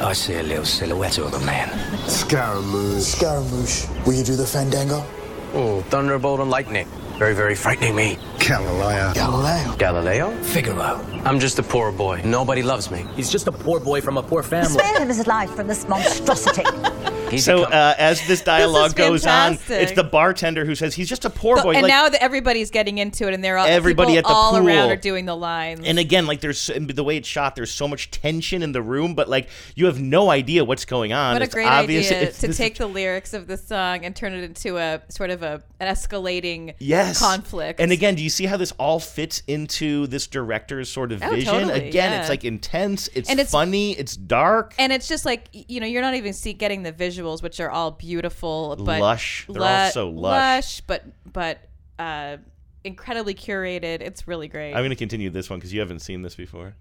[0.00, 1.68] I see a little silhouette of a man.
[2.08, 3.02] Scaramouche.
[3.02, 3.86] Scaramouche.
[4.06, 5.04] Will you do the fandango?
[5.52, 6.86] Oh, thunderbolt and lightning.
[7.18, 8.18] Very, very frightening me.
[8.38, 9.12] Galileo.
[9.12, 9.76] Galileo.
[9.76, 10.30] Galileo?
[10.42, 11.04] Figaro.
[11.24, 12.22] I'm just a poor boy.
[12.24, 13.04] Nobody loves me.
[13.14, 14.70] He's just a poor boy from a poor family.
[14.70, 16.64] Spare him his life from this monstrosity.
[17.38, 21.30] So uh, as this dialogue goes on, it's the bartender who says he's just a
[21.30, 21.72] poor boy.
[21.72, 24.56] and like, now that everybody's getting into it, and they're all Everybody at the all
[24.56, 24.90] around pool.
[24.92, 25.82] are doing the lines.
[25.84, 29.14] And again, like there's the way it's shot, there's so much tension in the room,
[29.14, 31.34] but like you have no idea what's going on.
[31.34, 34.32] What a great obvious idea it's- to take the lyrics of the song and turn
[34.32, 37.80] it into a sort of a an escalating yes conflict.
[37.80, 41.30] And again, do you see how this all fits into this director's sort of Oh,
[41.30, 41.52] vision?
[41.54, 42.20] totally, again, yeah.
[42.20, 44.74] it's like intense, it's, And it's- funny, it's dark.
[44.78, 47.70] and it's just like you know you're not even see getting the visuals, which are
[47.70, 49.46] all beautiful, but Lush.
[49.48, 50.80] They're all so lush.
[50.82, 52.38] but but uh,
[52.84, 54.00] incredibly curated.
[54.00, 54.72] It's really great.
[54.74, 56.74] I'm going to continue this one because you haven't seen this before.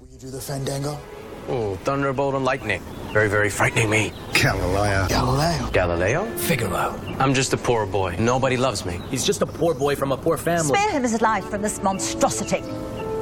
[0.00, 0.98] Will you do the fandango?
[1.46, 2.80] Oh, thunderbolt and lightning.
[3.12, 4.12] Very, very frightening me.
[4.32, 5.06] Galileo.
[5.08, 5.70] Galileo.
[5.72, 6.24] Galileo?
[6.38, 6.98] Figaro.
[7.18, 8.16] I'm just a poor boy.
[8.18, 8.98] Nobody loves me.
[9.10, 10.74] He's just a poor boy from a poor family.
[10.78, 12.62] Spare him his life from this monstrosity.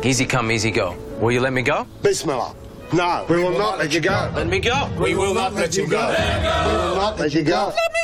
[0.04, 0.96] Easy come, easy go.
[1.20, 1.84] Will you let me go?
[2.02, 2.54] Bismillah.
[2.94, 4.30] No, we will not let you go.
[4.34, 4.90] Let me go.
[5.00, 6.08] We will not let you go.
[6.08, 7.72] We will not let you go.
[7.74, 8.02] Let me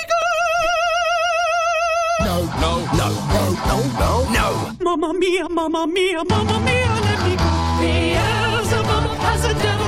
[2.25, 4.77] No, no, no, no, no, no, no.
[4.81, 7.51] Mamma mia, mamma mia, mamma mia, let me go.
[7.81, 9.88] Beelzebub has a devil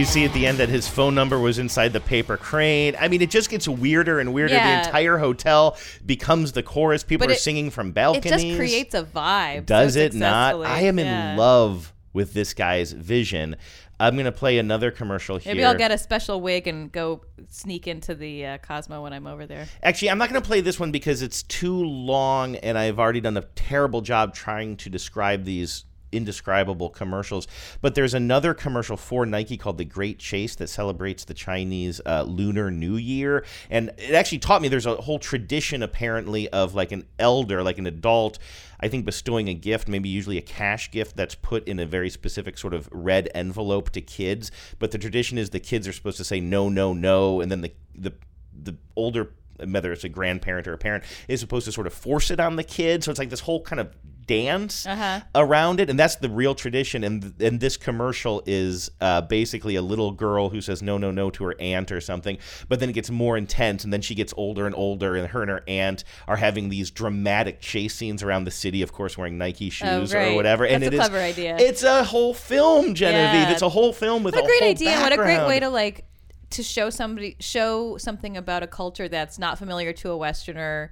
[0.00, 2.96] You see at the end that his phone number was inside the paper crane.
[2.98, 4.54] I mean, it just gets weirder and weirder.
[4.54, 4.80] Yeah.
[4.80, 7.04] The entire hotel becomes the chorus.
[7.04, 8.42] People But are it- singing from balconies.
[8.42, 9.66] It just creates a vibe.
[9.66, 10.54] Does so it not?
[10.64, 11.32] I am Yeah.
[11.32, 13.56] in love with this guy's vision.
[14.00, 15.52] I'm going to play another commercial here.
[15.54, 19.26] Maybe I'll get a special wig and go sneak into the uh, Cosmo when I'm
[19.26, 19.68] over there.
[19.82, 23.20] Actually, I'm not going to play this one because it's too long and I've already
[23.20, 27.46] done a terrible job trying to describe these indescribable commercials.
[27.80, 32.22] But there's another commercial for Nike called The Great Chase that celebrates the Chinese uh,
[32.22, 33.44] Lunar New Year.
[33.70, 37.78] And it actually taught me there's a whole tradition apparently of like an elder, like
[37.78, 38.38] an adult.
[38.80, 42.10] I think bestowing a gift, maybe usually a cash gift that's put in a very
[42.10, 44.50] specific sort of red envelope to kids.
[44.78, 47.60] But the tradition is the kids are supposed to say no, no, no, and then
[47.60, 48.12] the the
[48.62, 49.32] the older
[49.68, 52.56] whether it's a grandparent or a parent is supposed to sort of force it on
[52.56, 53.94] the kid so it's like this whole kind of
[54.30, 55.20] dance Uh-huh.
[55.34, 59.82] around it and that's the real tradition and and this commercial is uh, basically a
[59.82, 62.38] little girl who says no no no to her aunt or something
[62.68, 65.42] but then it gets more intense and then she gets older and older and her
[65.42, 69.36] and her aunt are having these dramatic chase scenes around the city of course wearing
[69.36, 70.36] nike shoes or Oh, great.
[70.36, 71.56] whatever and That's it a is- clever idea.
[71.58, 73.52] it's a whole film genevieve Yeah.
[73.52, 74.90] it's a whole film with What a great whole idea!
[74.90, 76.04] and What a great way to like
[76.50, 80.90] to show somebody show something about a culture that's not familiar to a Westerner,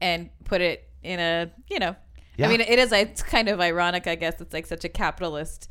[0.00, 1.94] and put it in a you know.
[2.36, 2.46] Yeah.
[2.46, 2.92] I mean, it is.
[2.92, 4.40] It's kind of ironic, I guess.
[4.40, 5.68] It's like such a capitalist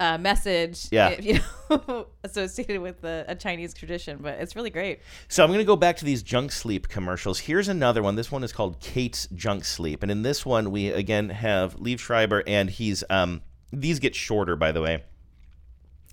[0.00, 1.20] uh, message, Yeah.
[1.20, 4.18] you know, associated with a, a Chinese tradition.
[4.20, 5.00] But it's really great.
[5.28, 7.40] So I'm going to go back to these junk sleep commercials.
[7.40, 8.16] Here's another one.
[8.16, 11.98] This one is called Kate's Junk Sleep, and in this one we again have Liev
[12.00, 13.42] Schreiber, and he's um
[13.72, 15.04] these get shorter by the way.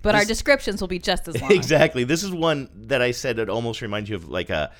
[0.03, 1.51] But our descriptions will be just as long.
[1.51, 2.03] Exactly.
[2.03, 4.71] This is one that I said it almost reminds you of like a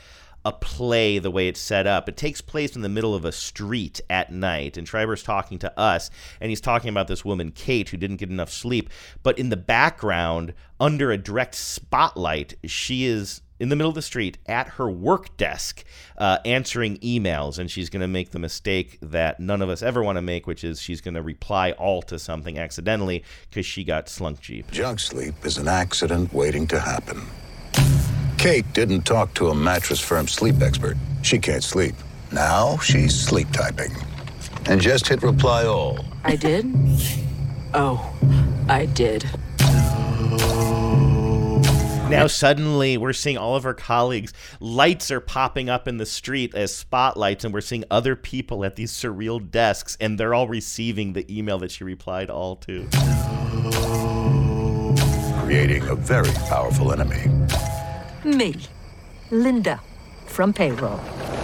[0.45, 2.07] a play the way it's set up.
[2.07, 5.79] It takes place in the middle of a street at night, and Schreiber's talking to
[5.79, 8.89] us, and he's talking about this woman Kate who didn't get enough sleep.
[9.23, 14.01] But in the background, under a direct spotlight, she is in the middle of the
[14.01, 15.83] street at her work desk
[16.17, 20.03] uh, answering emails and she's going to make the mistake that none of us ever
[20.03, 23.83] want to make which is she's going to reply all to something accidentally because she
[23.83, 27.25] got slunk jeep Junk sleep is an accident waiting to happen.
[28.37, 30.95] Kate didn't talk to a mattress firm sleep expert.
[31.23, 31.95] She can't sleep.
[32.31, 33.91] Now she's sleep typing.
[34.67, 36.05] And just hit reply all.
[36.23, 36.65] I did?
[37.73, 38.13] Oh,
[38.69, 39.25] I did.
[42.09, 44.33] Now suddenly we're seeing all of her colleagues.
[44.59, 48.75] Lights are popping up in the street as spotlights, and we're seeing other people at
[48.75, 52.87] these surreal desks, and they're all receiving the email that she replied all to.
[55.43, 57.25] Creating a very powerful enemy.
[58.27, 58.53] Me,
[59.31, 59.79] Linda,
[60.25, 60.99] from payroll.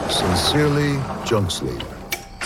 [0.09, 1.81] Sincerely, Junk Sleep.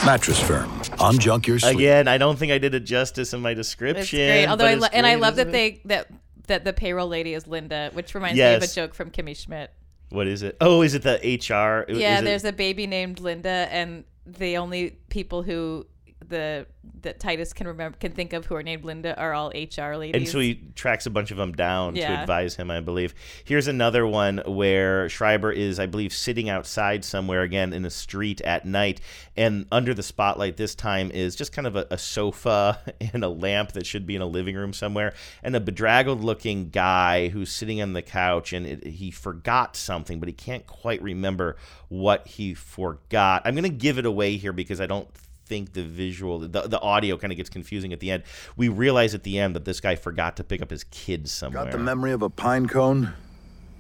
[0.05, 0.69] Mattress firm.
[0.99, 1.75] I'm Unjunk your sleep.
[1.77, 4.01] Again, I don't think I did it justice in my description.
[4.01, 4.45] It's great.
[4.45, 5.83] Although but I it's lo- and I love that isn't it?
[5.85, 6.07] they that
[6.45, 9.71] that the payroll lady is Linda, which reminds me of a joke from Kimmy Schmidt.
[10.09, 10.55] What is it?
[10.61, 11.89] Oh, is it the HR?
[11.89, 15.87] Is yeah, it- there's a baby named Linda, and the only people who
[16.29, 16.65] the
[17.01, 20.15] that Titus can remember can think of who are named Linda are all HR ladies.
[20.15, 23.13] And so he tracks a bunch of them down to advise him, I believe.
[23.43, 28.41] Here's another one where Schreiber is, I believe, sitting outside somewhere again in a street
[28.41, 29.01] at night.
[29.35, 32.79] And under the spotlight this time is just kind of a, a sofa
[33.13, 35.13] and a lamp that should be in a living room somewhere.
[35.43, 40.19] And a bedraggled looking guy who's sitting on the couch and it, he forgot something,
[40.19, 41.57] but he can't quite remember
[41.89, 43.41] what he forgot.
[43.45, 45.07] I'm going to give it away here because I don't
[45.47, 48.23] think the visual the, the audio kind of gets confusing at the end
[48.55, 51.63] we realize at the end that this guy forgot to pick up his kids somewhere
[51.63, 53.13] Got the memory of a pine cone?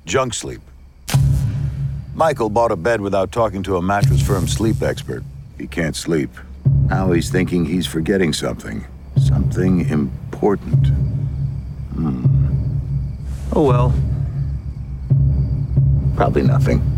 [0.05, 0.61] Junk sleep.
[2.15, 5.23] Michael bought a bed without talking to a mattress firm sleep expert.
[5.57, 6.31] He can't sleep.
[6.87, 8.85] Now he's thinking he's forgetting something.
[9.17, 10.87] Something important.
[11.93, 12.25] Hmm.
[13.53, 13.93] Oh well.
[16.15, 16.96] Probably nothing.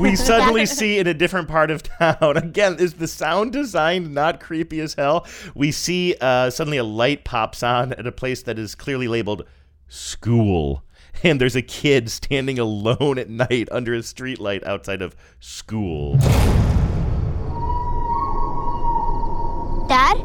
[0.00, 2.36] We suddenly see in a different part of town.
[2.36, 5.26] Again is the sound design not creepy as hell?
[5.54, 9.46] We see uh, suddenly a light pops on at a place that is clearly labeled
[9.88, 10.84] school.
[11.22, 16.16] And there's a kid standing alone at night under a streetlight outside of school.
[19.86, 20.16] Dad?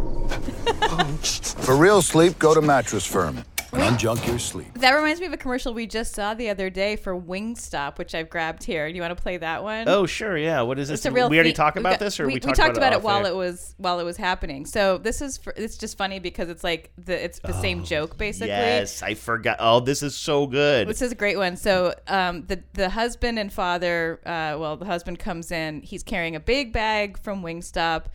[1.64, 3.44] For real sleep, go to mattress firm
[3.76, 4.74] and unjunk your sleep.
[4.76, 8.16] that reminds me of a commercial we just saw the other day for Wingstop, which
[8.16, 8.88] I've grabbed here.
[8.88, 9.88] Do you want to play that one?
[9.88, 12.24] oh sure yeah what is this It's a real we already talked about this or
[12.26, 14.66] we, we, we talked, talked about, it while it was while it was happening.
[14.66, 18.18] So this is for, it's just funny because it's like the it's the same joke
[18.18, 18.54] basically.
[18.54, 21.58] Oh, yes i forgot oh this is so good This is a great one.
[21.58, 25.82] So, um, the the husband and father, uh, well, the husband comes in.
[25.82, 28.06] He's carrying a big bag from Wingstop.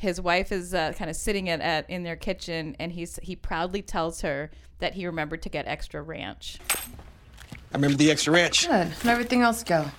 [0.00, 3.36] His wife is uh, kind of sitting at, at in their kitchen, and he's he
[3.36, 6.58] proudly tells her that he remembered to get extra ranch.
[6.70, 8.66] I remember the extra ranch.
[8.66, 8.88] Good.
[8.88, 9.90] How'd everything else go?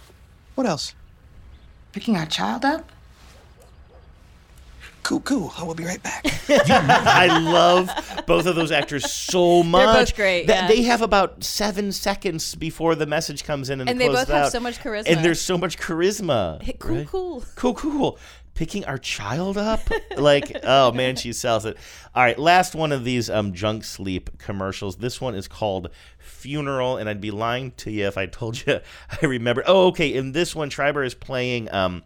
[0.56, 0.96] What else?
[1.92, 2.90] Picking our child up?
[5.04, 5.54] Cool, cool.
[5.58, 6.26] I will be right back.
[6.50, 7.90] I love
[8.28, 9.86] both of those actors so much.
[9.86, 10.68] They're both great, That yeah.
[10.68, 14.46] They have about seven seconds before the message comes in and, And they both have
[14.46, 14.52] out.
[14.52, 15.08] so much charisma.
[15.08, 16.62] And there's so much charisma.
[16.62, 17.08] Hey, cool, right?
[17.08, 17.44] cool.
[17.56, 18.20] Cool, cool.
[18.54, 19.82] Picking our child up?
[20.18, 21.78] like, oh man, she sells it.
[22.14, 24.98] All right, last one of these um, junk sleep commercials.
[24.98, 25.90] This one is called
[26.20, 28.80] Funeral, and I'd be lying to you if I told you
[29.22, 29.64] I remember.
[29.66, 30.14] Oh, okay.
[30.14, 32.04] In this one, Schreiber is playing um,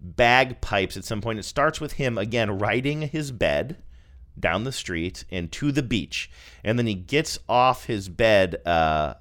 [0.00, 1.38] bagpipes at some point.
[1.38, 3.76] It starts with him again riding his bed
[4.38, 6.30] down the street and to the beach,
[6.64, 9.14] and then he gets off his bed uh,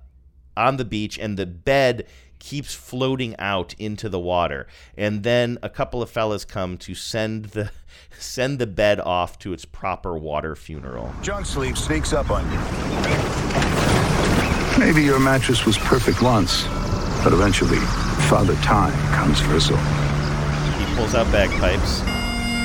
[0.57, 2.07] on the beach, and the bed
[2.45, 4.67] keeps floating out into the water.
[4.95, 7.71] And then a couple of fellas come to send the
[8.19, 11.11] send the bed off to its proper water funeral.
[11.23, 12.59] Junk sleep sneaks up on you.
[14.79, 16.65] Maybe your mattress was perfect once,
[17.23, 17.79] but eventually,
[18.29, 19.77] Father Time comes for us all.
[20.77, 22.01] He pulls out bagpipes.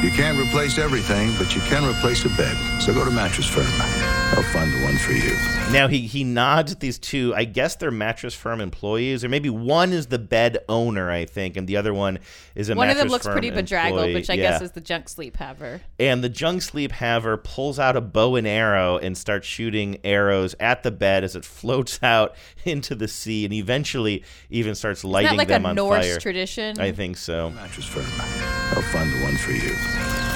[0.05, 2.83] You can't replace everything, but you can replace a bed.
[2.83, 4.20] So go to Mattress Firm.
[4.33, 5.35] They'll find the one for you.
[5.73, 7.33] Now he he nods at these two.
[7.37, 11.57] I guess they're mattress firm employees, or maybe one is the bed owner, I think,
[11.57, 12.19] and the other one
[12.55, 12.77] is a mattress firm.
[12.77, 14.15] One of them looks pretty bedraggled, employee.
[14.15, 14.51] which I Yeah.
[14.53, 15.81] guess is the junk sleep haver.
[15.99, 20.55] And the junk sleep haver pulls out a bow and arrow and starts shooting arrows
[20.61, 25.27] at the bed as it floats out into the sea, and eventually even starts lighting
[25.27, 26.19] Isn't lighting that like them a on Norse fire.
[26.21, 26.79] tradition?
[26.81, 27.51] I think so.
[27.51, 28.05] Mattress Firm.
[28.73, 30.30] They'll find the one for you.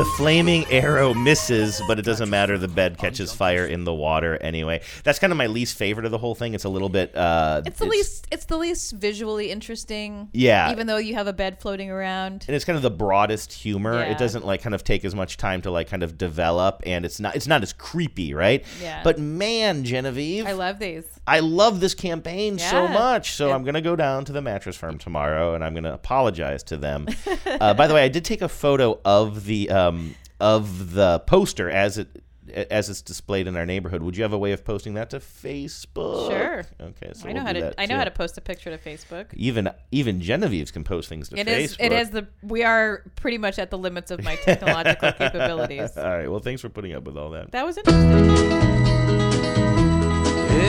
[0.00, 2.56] The flaming arrow misses, but it doesn't matter.
[2.56, 4.80] The bed catches fire in the water anyway.
[5.04, 6.54] That's kind of my least favorite of the whole thing.
[6.54, 7.14] It's a little bit.
[7.14, 8.26] Uh, It's the least.
[8.32, 10.30] It's the least visually interesting.
[10.32, 10.72] Yeah.
[10.72, 12.46] Even though you have a bed floating around.
[12.48, 13.92] and it's kind of the broadest humor.
[13.92, 14.12] Yeah.
[14.12, 17.04] It doesn't like kind of take as much time to like kind of develop, and
[17.04, 18.64] it's not it's not as creepy, right?
[18.80, 19.02] Yeah.
[19.04, 21.04] But man, Genevieve, I love these.
[21.26, 23.32] I love this campaign so much.
[23.32, 26.78] So I'm gonna go down to the mattress firm tomorrow, and I'm gonna apologize to
[26.78, 27.06] them.
[27.46, 31.18] uh, by the way, I did take a photo of the um, Um, of the
[31.20, 32.22] poster as it
[32.70, 34.02] as it's displayed in our neighborhood.
[34.02, 36.30] Would you have a way of posting that to Facebook?
[36.30, 36.64] Sure.
[36.80, 37.60] Okay, so I know we'll how to.
[37.60, 37.98] that I know too.
[37.98, 39.26] how to post a picture to Facebook.
[39.34, 41.60] Even even Genevieve's can post things to It Facebook.
[41.62, 41.76] is.
[41.78, 42.26] It is the.
[42.42, 45.96] We are pretty much at the limits of my technological capabilities.
[45.96, 46.30] All right.
[46.30, 47.52] Well, thanks for putting up with all that.
[47.52, 48.20] That was interesting.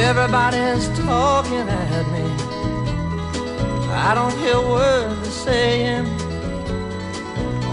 [0.04, 2.24] Everybody's talking at me.
[3.94, 6.06] I don't hear words they're saying,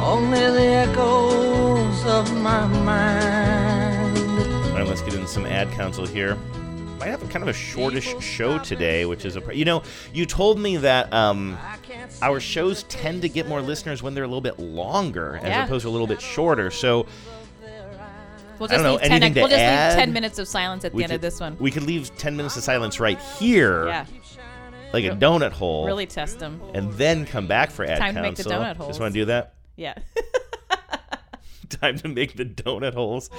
[0.01, 4.19] only the echoes of my mind.
[4.67, 6.37] All right, let's get into some ad council here.
[6.99, 9.83] Might have a kind of a shortish show today, which is a pr- you know
[10.13, 11.57] you told me that um,
[12.23, 15.65] our shows tend to get more listeners when they're a little bit longer as Yeah.
[15.65, 16.71] opposed to a little bit shorter.
[16.73, 17.07] So
[18.59, 19.13] We'll I just don't know, leave ten.
[19.13, 19.91] anything to We'll just add?
[19.91, 21.57] leave ten minutes of silence at the end could, of this one.
[21.61, 24.07] we could leave ten minutes of silence right here, Yeah.
[24.93, 26.61] like a donut hole, Really test them.
[26.75, 28.99] and then come back for ad Time to make the donut Just holes.
[28.99, 29.55] want to do that.
[29.79, 29.95] Yeah.
[31.69, 33.31] time to make the donut holes.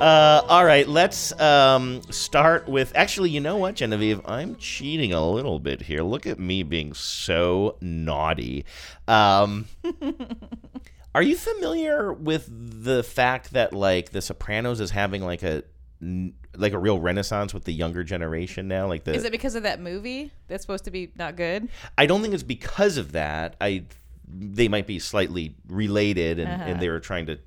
[0.00, 2.92] Uh, all right, let's um, start with.
[2.96, 4.20] Actually, you know what, Genevieve?
[4.24, 6.02] I'm cheating a little bit here.
[6.02, 8.64] Look at me being so naughty.
[9.06, 9.66] Um,
[11.14, 12.48] are you familiar with
[12.82, 15.62] the fact that like The Sopranos is having like a
[16.56, 18.88] like a real renaissance with the younger generation now?
[18.88, 21.68] Like the Is it because of that movie that's supposed to be not good?
[21.96, 23.56] I don't think it's because of that.
[23.60, 23.84] I
[24.26, 26.64] they might be slightly related, and, Uh-huh.
[26.70, 27.38] and they were trying to.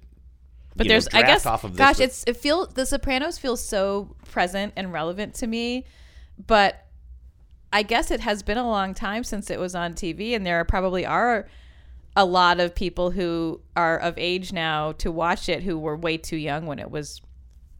[0.76, 3.38] But you know, there's, I guess, off of this gosh, it's it feels The Sopranos
[3.40, 5.86] feels so present and relevant to me,
[6.46, 6.86] but
[7.74, 10.64] I guess it has been a long time since it was on TV, and there
[10.66, 11.48] probably are
[12.16, 16.18] a lot of people who are of age now to watch it who were way
[16.18, 17.22] too young when it was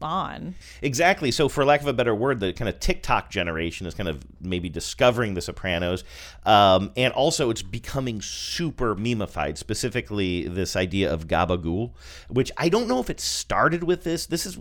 [0.02, 0.54] on.
[0.82, 1.30] Exactly.
[1.30, 4.24] So, for lack of a better word, the kind of TikTok generation is kind of
[4.40, 6.04] maybe discovering The Sopranos,
[6.46, 9.58] um, and also it's becoming super memeified.
[9.58, 11.92] Specifically, this idea of gabagool,
[12.28, 14.26] which I don't know if it started with this.
[14.26, 14.58] This is,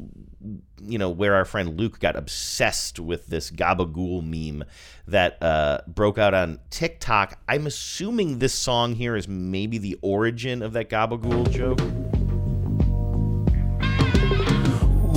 [0.82, 4.68] you know, where our friend Luke got obsessed with this gabagool meme
[5.08, 7.40] that uh, broke out on TikTok.
[7.48, 11.80] I'm assuming this song here is maybe the origin of that gabagool joke.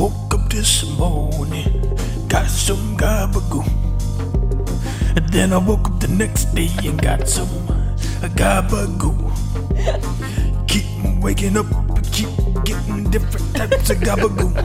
[0.00, 1.68] Woke up this morning,
[2.26, 3.68] got some gabagoo.
[5.14, 7.46] And then I woke up the next day and got some
[8.32, 9.12] gabagoo.
[10.66, 11.66] Keep waking up,
[12.12, 12.30] keep
[12.64, 14.56] getting different types of gabagoo.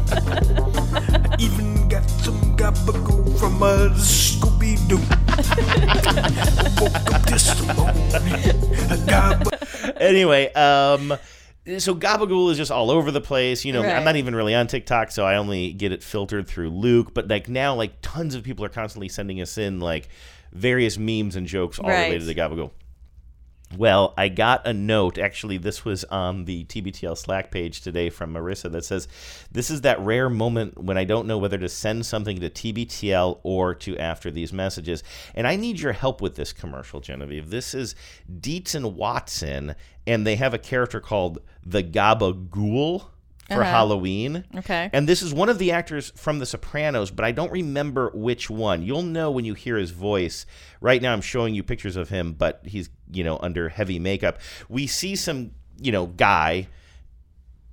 [1.11, 5.03] I even got some gabagoo from a Scooby Doo.
[6.79, 8.55] Woke up this morning,
[9.03, 9.99] gabagoo.
[9.99, 11.11] Anyway, um,
[11.77, 13.65] so Gabagool is just all over the place.
[13.65, 13.93] You know, Right.
[13.95, 17.13] I'm not even really on TikTok, so I only get it filtered through Luke.
[17.13, 20.09] But like now, like tons of people are constantly sending us in like
[20.53, 22.05] various memes and jokes all Right.
[22.05, 22.71] related to Gabagool.
[23.77, 25.17] Well, I got a note.
[25.17, 29.07] Actually, this was on the TBTL Slack page today from Marissa that says,
[29.51, 33.39] This is that rare moment when I don't know whether to send something to TBTL
[33.43, 35.03] or to after these messages.
[35.33, 37.49] And I need your help with this commercial, Genevieve.
[37.49, 37.95] This is
[38.39, 39.75] Dietz and Watson,
[40.07, 43.07] and they have a character called the Gabagool
[43.47, 43.63] for Uh-huh.
[43.63, 44.43] Halloween.
[44.55, 44.89] Okay.
[44.91, 48.49] And this is one of the actors from The Sopranos, but I don't remember which
[48.49, 48.81] one.
[48.83, 50.45] You'll know when you hear his voice.
[50.81, 54.39] Right now, I'm showing you pictures of him, but he's, you know, under heavy makeup.
[54.69, 56.67] We see some, you know, guy,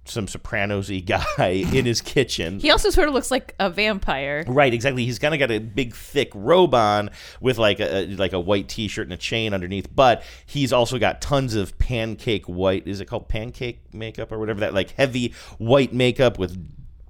[0.04, 2.58] some Sopranos y guy in his kitchen.
[2.58, 4.44] He also sort of looks like a vampire.
[4.46, 5.04] Right, exactly.
[5.04, 8.68] He's kind of got a big, thick robe on with like a like a white
[8.68, 9.94] T-shirt and a chain underneath.
[9.94, 12.86] But he's also got tons of pancake white.
[12.86, 14.60] Is it called pancake makeup or whatever?
[14.60, 16.58] That like heavy white makeup with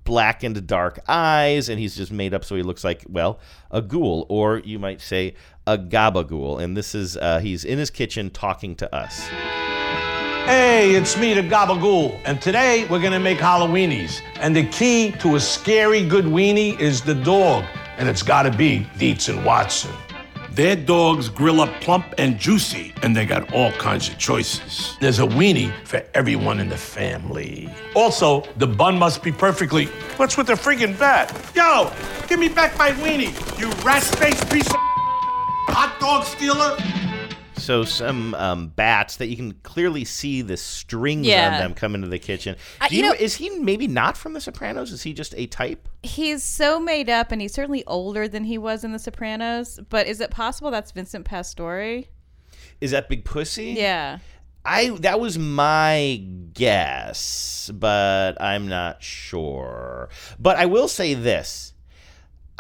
[0.05, 3.38] blackened dark eyes, and he's just made up so he looks like well
[3.70, 5.34] a ghoul, or you might say
[5.66, 6.62] a gabagool.
[6.62, 9.28] And this is uh, he's in his kitchen talking to us.
[10.47, 14.22] Hey, it's me, the Gabagool, and today we're gonna make Halloweenies.
[14.40, 17.64] And the key to a scary good weenie is the dog,
[17.97, 19.93] and it's gotta be Dietz and Watson.
[20.51, 24.97] Their dogs grill up plump and juicy, and they got all kinds of choices.
[25.01, 27.72] There's a weenie for everyone in the family.
[27.95, 29.86] Also, the bun must be perfectly.
[30.16, 31.32] What's with the friggin' bat?
[31.55, 31.93] Yo,
[32.26, 34.76] give me back my weenie, you rat-faced piece of
[35.68, 36.76] hot dog stealer.
[37.63, 41.53] So some um, bats that you can clearly see the strings Yeah.
[41.53, 42.57] on them come into the kitchen.
[42.81, 44.91] Uh, you you, know- is he maybe not from The Sopranos?
[44.91, 45.89] Is he just a type?
[46.03, 49.79] He's so made up, and he's certainly older than he was in The Sopranos.
[49.89, 52.03] But is it possible that's Vincent Pastore?
[52.81, 53.75] Is that Big Pussy?
[53.79, 54.19] Yeah.
[54.65, 56.23] I that was my
[56.55, 60.09] guess, but I'm not sure.
[60.39, 61.72] But I will say this.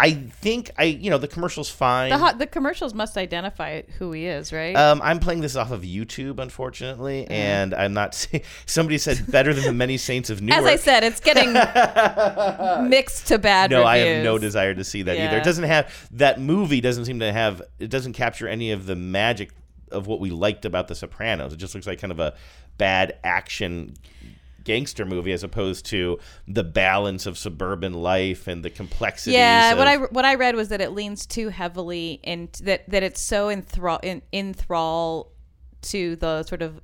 [0.04, 2.10] I think I you know the commercial's fine.
[2.10, 4.74] The hot, the commercials must identify who he is, right?
[4.74, 8.14] Um, I'm playing this off of YouTube, unfortunately, and I'm not.
[8.16, 10.58] say- Somebody said better than the many saints of Newark.
[10.60, 11.52] As I said, it's getting
[12.90, 13.70] mixed to bad.
[13.70, 15.36] no, I have no desire to see that either.
[15.38, 16.80] It doesn't have that movie.
[16.80, 17.62] Doesn't seem to have.
[17.78, 19.50] It doesn't capture any of the magic
[19.92, 21.52] of what we liked about The Sopranos.
[21.52, 22.34] It just looks like kind of a
[22.78, 23.94] bad action
[24.64, 29.34] gangster movie as opposed to the balance of suburban life and the complexities.
[29.34, 32.88] Yeah, of, what I what I read was that it leans too heavily into that
[32.88, 35.32] that it's so enthrall in, enthrall
[35.82, 36.80] to the sort of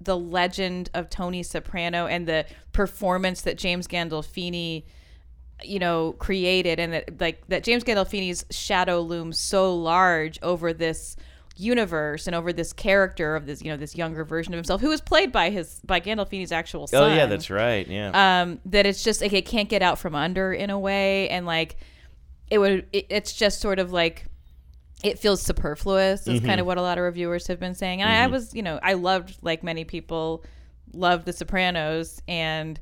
[0.00, 4.84] the legend of Tony Soprano and the performance that James Gandolfini
[5.64, 11.16] you know created and that like that James Gandolfini's shadow looms so large over this
[11.56, 14.88] universe and over this character of this you know this younger version of himself who
[14.88, 17.86] was played by his by Gandolfini's actual son Oh yeah, that's right.
[17.86, 18.42] Yeah.
[18.42, 21.44] um, that it's just like it can't get out from under in a way, and
[21.46, 21.76] like
[22.50, 22.86] it would.
[22.92, 24.26] It, it's just sort of like
[25.04, 26.26] it feels superfluous.
[26.26, 26.46] Is Mhm.
[26.46, 28.30] kind of what a lot of reviewers have been saying, and I, I Mhm.
[28.32, 30.44] was, you know, I loved like many people
[30.94, 32.78] loved The Sopranos and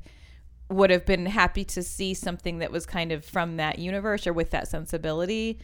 [0.69, 4.33] would have been happy to see something that was kind of from that universe or
[4.33, 5.59] with that sensibility.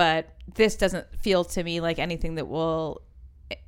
[0.00, 3.02] But this doesn't feel to me like anything that will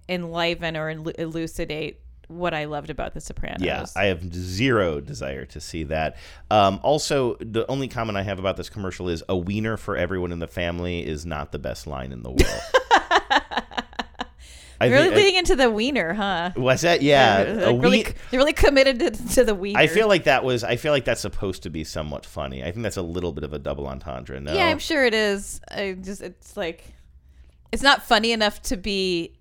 [0.09, 3.61] enliven or elucidate what I loved about The Sopranos.
[3.61, 6.17] Yeah, I have zero desire to see that.
[6.51, 10.33] Um, also, the only comment I have about this commercial is a wiener for everyone
[10.33, 13.63] in the family is not the best line in the world.
[14.83, 16.51] I really think- I- leading into the wiener, huh?
[16.57, 17.03] Was that?
[17.03, 19.79] Yeah, They're, a like, really, they're really committed to, to the wiener.
[19.79, 20.65] I feel like that was.
[20.65, 22.63] I feel like that's supposed to be somewhat funny.
[22.63, 24.41] I think that's a little bit of a double entendre.
[24.41, 25.61] No, Yeah, I'm sure it is.
[25.71, 26.85] I just it's like
[27.73, 29.35] it's not funny enough to be.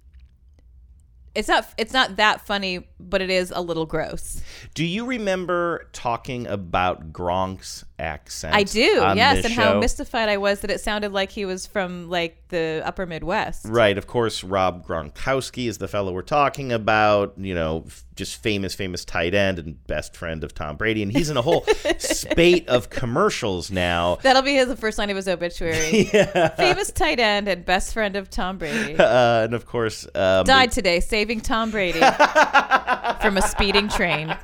[1.34, 1.66] It's not.
[1.78, 4.42] It's not that funny, but it is a little gross.
[4.74, 8.56] Do you remember talking about Gronk's accent?
[8.56, 8.82] I do.
[8.82, 12.82] Yes, and how mystified I was that it sounded like he was from like the
[12.84, 13.66] Upper Midwest.
[13.68, 17.36] Right, of course, Rob Gronkowski is the fellow we're talking about.
[17.38, 21.12] You know, f- just famous, famous tight end and best friend of Tom Brady, and
[21.12, 21.64] he's in a whole
[22.00, 24.18] spate of commercials now.
[24.22, 26.04] That'll be his the first line of his obituary.
[26.58, 28.96] Famous tight end and best friend of Tom Brady.
[29.12, 34.36] Uh, and of course, um, Died today saving Tom Brady from a speeding train.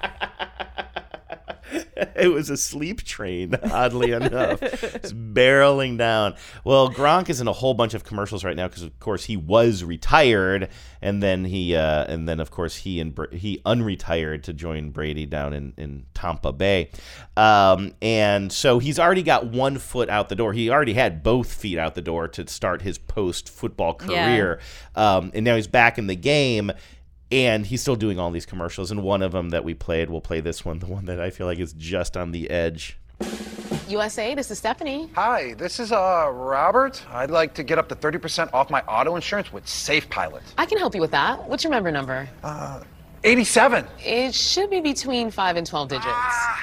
[2.15, 4.61] it was a sleep train, oddly enough.
[4.61, 6.35] It's barreling down.
[6.63, 9.37] Well, Gronk is in a whole bunch of commercials right now because, of course, he
[9.37, 10.69] was retired,
[11.01, 14.89] and then he, uh, and then of course he and Br- he unretired to join
[14.91, 16.89] Brady down in in Tampa Bay,
[17.35, 20.53] um, and so he's already got one foot out the door.
[20.53, 24.25] He already had both feet out the door to start his post football Yeah.
[24.27, 24.59] career,
[24.95, 26.71] um, and now he's back in the game
[27.31, 30.21] and he's still doing all these commercials and one of them that we played we'll
[30.21, 32.97] play this one the one that i feel like is just on the edge
[33.87, 35.09] USA, this is Stephanie.
[35.15, 37.01] Hi, this is uh Robert.
[37.09, 40.43] I'd like to get up to 30% off my auto insurance with Safe Pilot.
[40.57, 41.47] I can help you with that.
[41.47, 42.27] What's your member number?
[42.43, 42.83] Uh
[43.23, 43.85] 87.
[44.05, 46.07] It should be between 5 and 12 digits.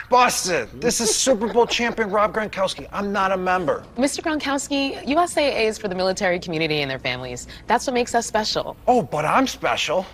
[0.09, 0.81] Busted.
[0.81, 2.89] This is Super Bowl champion Rob Gronkowski.
[2.93, 3.85] I'm not a member.
[3.97, 4.23] Mr.
[4.23, 7.49] Gronkowski, USAA is for the military community and their families.
[7.67, 8.77] That's what makes us special.
[8.87, 10.07] Oh, but I'm special.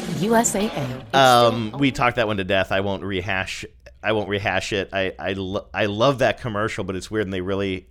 [0.00, 1.14] USAA.
[1.14, 3.64] um we talked that one to death i won't rehash
[4.02, 7.32] i won't rehash it i i, lo- I love that commercial but it's weird and
[7.32, 7.88] they really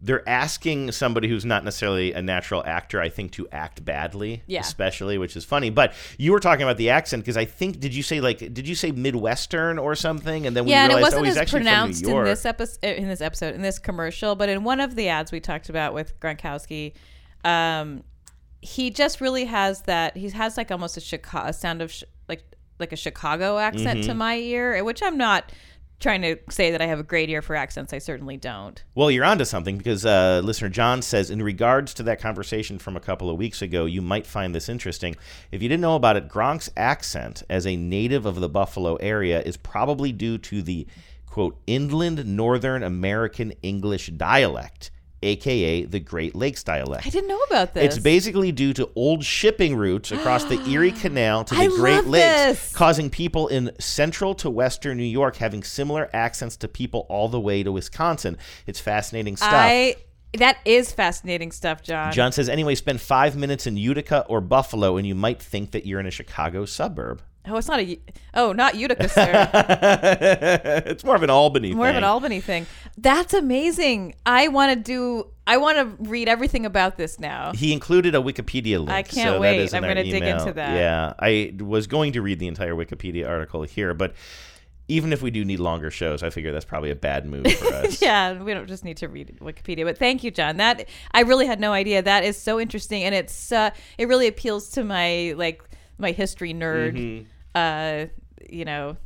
[0.00, 4.60] they're asking somebody who's not necessarily a natural actor, I think, to act badly, Yeah.
[4.60, 5.70] especially, which is funny.
[5.70, 8.68] But you were talking about the accent because I think did you say like did
[8.68, 10.46] you say Midwestern or something?
[10.46, 12.46] And then we yeah, and it realized, wasn't oh, he's as actually pronounced in this
[12.46, 15.68] episode, in this episode, in this commercial, but in one of the ads we talked
[15.68, 16.92] about with Gronkowski,
[17.44, 18.04] um,
[18.60, 20.16] he just really has that.
[20.16, 22.42] He has like almost a Chicago a sound of sh- like
[22.78, 24.16] like a Chicago accent to Mhm.
[24.16, 25.52] my ear, which I'm not
[26.00, 27.92] trying to say that I have a great ear for accents.
[27.92, 28.80] I certainly don't.
[28.94, 32.96] Well, you're onto something because uh, listener John says, in regards to that conversation from
[32.96, 35.16] a couple of weeks ago, you might find this interesting.
[35.50, 39.42] If you didn't know about it, Gronk's accent as a native of the Buffalo area
[39.42, 40.86] is probably due to the
[41.26, 44.92] quote inland Northern American English dialect,
[45.22, 47.06] aka the Great Lakes dialect.
[47.06, 47.84] I didn't know about this.
[47.84, 52.06] It's basically due to old shipping routes across the Erie Canal to the I Great
[52.06, 52.72] Lakes, this.
[52.72, 57.40] causing people in central to western New York having similar accents to people all the
[57.40, 58.36] way to Wisconsin.
[58.66, 59.52] It's fascinating stuff.
[59.52, 59.96] I
[60.36, 62.12] that is fascinating stuff, John.
[62.12, 65.86] John says, anyway, spend five minutes in Utica or Buffalo, and you might think that
[65.86, 67.22] you're in a Chicago suburb.
[67.46, 67.98] Oh, it's not a.
[68.34, 69.50] Oh, not Utica, sir.
[70.86, 71.90] it's more of an Albany More thing.
[71.94, 72.66] of an Albany thing.
[72.96, 74.14] That's amazing.
[74.26, 75.28] I want to do.
[75.46, 77.52] I want to read everything about this now.
[77.54, 78.90] He included a Wikipedia link.
[78.90, 79.72] I can't so wait.
[79.72, 80.74] I'm gonna dig into that.
[80.76, 84.14] Yeah, I was going to read the entire Wikipedia article here, but
[84.88, 87.66] even if we do need longer shows, I figure that's probably a bad move for
[87.74, 88.00] us.
[88.02, 89.84] yeah, we don't just need to read Wikipedia.
[89.84, 90.56] But thank you, John.
[90.58, 92.02] That I really had no idea.
[92.02, 95.62] That is so interesting, and it's uh, it really appeals to my like
[95.98, 96.94] my history nerd.
[96.94, 97.26] Mhm.
[97.54, 98.06] Uh,
[98.48, 98.96] you know,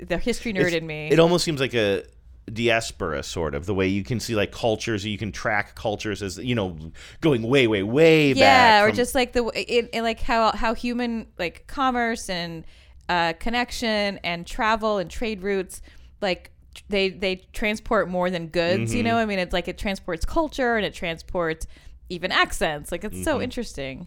[0.00, 1.08] the history nerd It's- in me.
[1.10, 2.04] It almost seems like a
[2.52, 6.38] diaspora sort of the way you can see like cultures you can track cultures as
[6.38, 6.78] you know
[7.20, 10.50] going way way way back yeah, or from- just like the it, it, like how
[10.52, 12.64] how human like commerce and
[13.10, 15.82] uh, connection and travel and trade routes
[16.22, 16.50] like
[16.88, 18.94] they they transport more than goods.
[18.94, 19.06] You Mhm.
[19.06, 21.66] know, I mean, it's like it transports culture and it transports
[22.08, 22.90] even accents.
[22.92, 23.44] Like it's so Mhm.
[23.44, 24.06] interesting.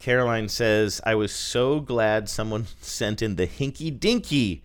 [0.00, 4.64] Caroline says, I was so glad someone sent in the Hinky Dinky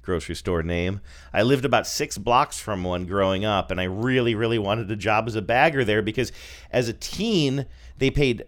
[0.00, 1.02] grocery store name.
[1.34, 4.96] I lived about six blocks from one growing up, and I really, really wanted a
[4.96, 6.32] job as a bagger there because
[6.70, 7.66] as a teen,
[7.98, 8.44] they paid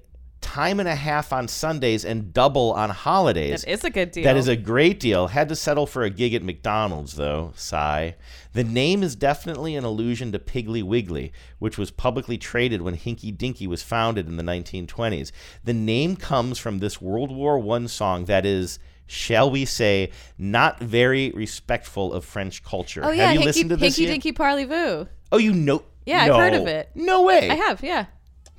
[0.51, 3.63] time and a half on Sundays and double on holidays.
[3.63, 4.25] That is a good deal.
[4.25, 5.29] That is a great deal.
[5.29, 7.53] Had to settle for a gig at McDonald's, though.
[7.55, 8.17] Sigh.
[8.53, 13.37] The name is definitely an allusion to Piggly Wiggly, which was publicly traded when Hinky
[13.37, 15.31] Dinky was founded in the 1920s.
[15.63, 20.81] The name comes from this World War I song that is, shall we say, not
[20.81, 23.05] very respectful of French culture.
[23.05, 24.11] Oh yeah, Have you Hinky, listened to this Hinky yet?
[24.11, 25.07] Dinky Parley-Vous.
[25.31, 25.85] Oh, you know?
[26.07, 26.91] Yeah, I've heard of it.
[26.97, 27.49] No way.
[27.51, 27.85] I have.
[27.85, 28.07] Yeah.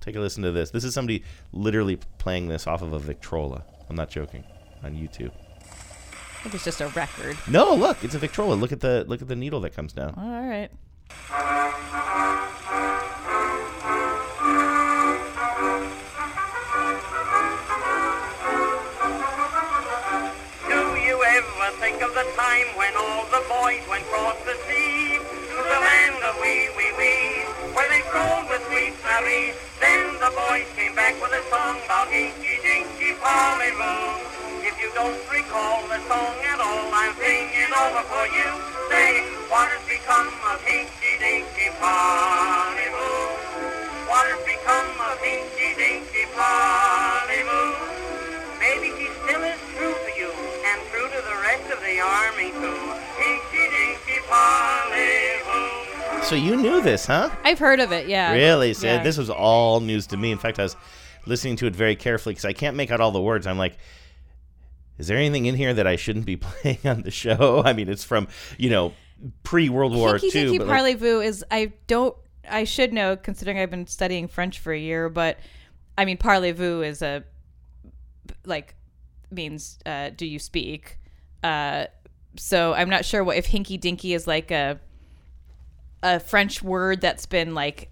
[0.01, 0.71] Take a listen to this.
[0.71, 1.23] This is somebody
[1.53, 3.63] literally playing this off of a Victrola.
[3.87, 4.43] I'm not joking.
[4.83, 5.31] On YouTube.
[5.61, 7.37] I think it's just a record.
[7.47, 8.55] No, look, it's a Victrola.
[8.55, 10.15] Look at the look at the needle that comes down.
[10.17, 10.71] All right.
[20.67, 25.17] Do you ever think of the time when all the boys went across the sea
[25.19, 27.45] to the land of wee wee wee,
[27.75, 29.53] where they strolled with sweet Marie?
[29.81, 34.61] Then the boys came back with a song about Inky Dinky Parley-Voo.
[34.61, 38.49] If you don't recall the song at all, I'm singing over for you.
[38.93, 43.25] Say, what has become of Inky Dinky Parley-Voo?
[44.05, 47.73] What has become of Inky Dinky Parley-Voo?
[48.61, 52.53] Maybe he still is true to you and true to the rest of the army
[52.53, 52.90] too.
[56.31, 57.29] So you knew this, huh?
[57.43, 58.07] I've heard of it.
[58.07, 58.31] Yeah.
[58.31, 58.73] Really?
[58.73, 59.03] So Yeah.
[59.03, 60.31] this was all news to me.
[60.31, 60.77] In fact, I was
[61.25, 63.45] listening to it very carefully because I can't make out all the words.
[63.45, 63.77] I'm like,
[64.97, 67.61] is there anything in here that I shouldn't be playing on the show?
[67.65, 68.93] I mean, it's from you know
[69.43, 70.31] pre World War Hinky II.
[70.31, 72.15] Dinky but like- Parlez-Vous is I don't
[72.49, 75.37] I should know considering I've been studying French for a year, but
[75.97, 77.25] I mean Parlez-Vous is a
[78.45, 78.75] like
[79.29, 80.97] means uh, do you speak?
[81.43, 81.87] Uh,
[82.37, 84.79] so I'm not sure what if Hinky Dinky is like a
[86.03, 87.89] a French word that's been like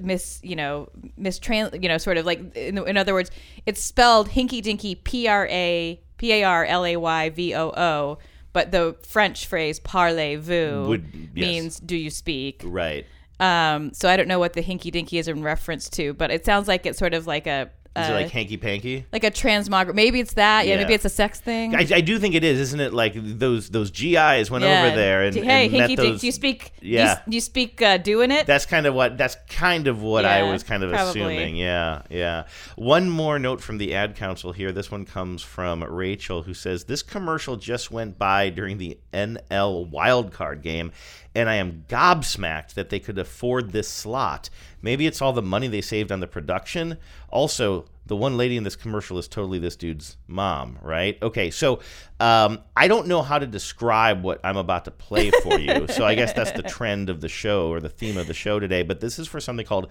[0.00, 0.88] mis you know
[1.18, 3.30] mistrans you know sort of like in, in other words
[3.66, 7.68] it's spelled hinky dinky p r a p a r l a y v o
[7.76, 8.18] o
[8.52, 11.46] but the French phrase parlez-vous Would- yes.
[11.46, 13.06] means do you speak right.
[13.38, 16.44] um so I don't know what the hinky dinky is in reference to but it
[16.44, 19.06] sounds like it's sort of like a Is uh, it like hanky panky?
[19.12, 20.80] like a transmogr maybe it's that yeah, Yeah.
[20.82, 22.92] maybe it's a sex thing I, I do think it is, isn't it?
[22.92, 24.84] Like those those GIs went Yeah.
[24.86, 26.20] over there and, hey and met hinky those.
[26.20, 27.20] do you speak you- Yeah.
[27.28, 30.42] do you, speak uh, doing it That's kind of what that's kind of what I
[30.42, 31.20] was kind of probably.
[31.20, 31.56] assuming.
[31.56, 32.44] Yeah, yeah.
[32.76, 34.72] One more note from the ad council here.
[34.72, 39.90] This one comes from Rachel who says this commercial just went by during the NL
[39.90, 40.92] wildcard game
[41.34, 44.48] and I am gobsmacked that they could afford this slot.
[44.86, 46.98] Maybe it's all the money they saved on the production.
[47.28, 51.20] Also, the one lady in this commercial is totally this dude's mom, right?
[51.20, 51.80] Okay, so
[52.20, 55.88] um, I don't know how to describe what I'm about to play for you.
[55.88, 58.60] so I guess that's the trend of the show or the theme of the show
[58.60, 58.84] today.
[58.84, 59.90] But this is for something called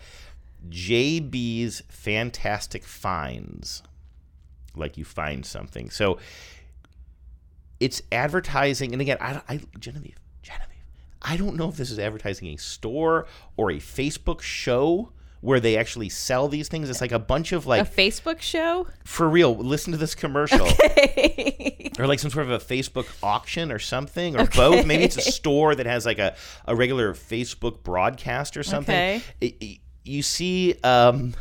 [0.69, 3.83] JB's Fantastic Finds.
[4.77, 5.89] Like you find something.
[5.89, 6.19] So
[7.81, 10.74] it's advertising, and again, I, I Genevieve, Genevieve,
[11.27, 13.25] I don't know if this is advertising a store
[13.57, 15.11] or a Facebook show
[15.41, 16.89] where they actually sell these things.
[16.89, 19.55] It's like a bunch of like a Facebook show for real.
[19.55, 20.67] Listen to this commercial.
[21.99, 24.57] or like some sort of a Facebook auction or something, or Okay.
[24.57, 24.85] both.
[24.85, 28.95] Maybe it's a store that has like a, a regular Facebook broadcast or something.
[28.95, 29.21] Okay.
[29.41, 31.33] It- it- you see um,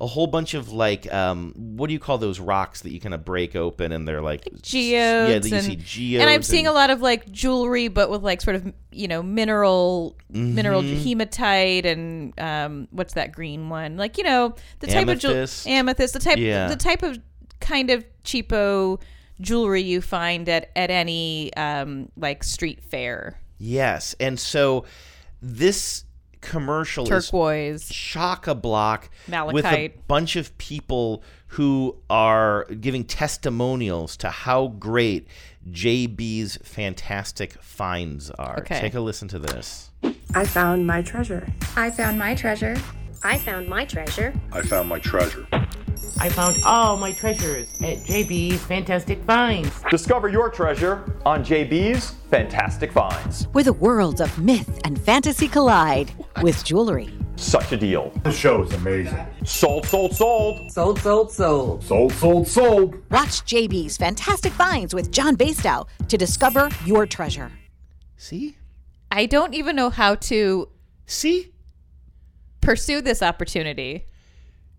[0.00, 3.14] a whole bunch of like um, what do you call those rocks that you kind
[3.14, 4.74] of break open and they're like geodes.
[4.74, 6.20] Yeah, you and, see geodes.
[6.22, 9.22] And I'm seeing a lot of like jewelry, but with like sort of you know
[9.22, 11.02] mineral mineral Mhm.
[11.04, 13.96] hematite and um, what's that green one?
[13.96, 15.64] Like you know the type of Amethyst.
[15.64, 16.66] jewel amethyst, the type Yeah.
[16.68, 17.18] the type of
[17.60, 19.00] kind of cheapo
[19.40, 23.38] jewelry you find at at any um, like street fair.
[23.58, 24.84] Yes, and so
[25.40, 26.03] this
[26.44, 27.82] commercial Turquoise.
[27.82, 29.10] is chock a block
[29.52, 35.28] with a bunch of people who are giving testimonials to how great
[35.70, 38.58] JB's fantastic finds are.
[38.58, 38.80] Okay.
[38.80, 39.90] Take a listen to this.
[40.34, 41.46] I found my treasure.
[41.76, 42.76] I found my treasure.
[43.26, 44.34] I found my treasure.
[44.52, 45.46] I found my treasure.
[46.20, 49.70] I found all my treasures at JB's Fantastic Finds.
[49.90, 53.44] Discover your treasure on JB's Fantastic Finds.
[53.52, 56.12] Where the worlds of myth and fantasy collide
[56.42, 57.08] with jewelry.
[57.36, 58.12] Such a deal.
[58.24, 59.26] The show is amazing.
[59.42, 60.70] Sold, sold, sold.
[60.70, 61.82] Sold, sold, sold.
[61.82, 63.10] Sold, sold, sold.
[63.10, 67.50] Watch JB's Fantastic Finds with John Bastow to discover your treasure.
[68.18, 68.58] See?
[69.10, 70.68] I don't even know how to
[71.06, 71.53] see
[72.64, 74.06] pursue this opportunity.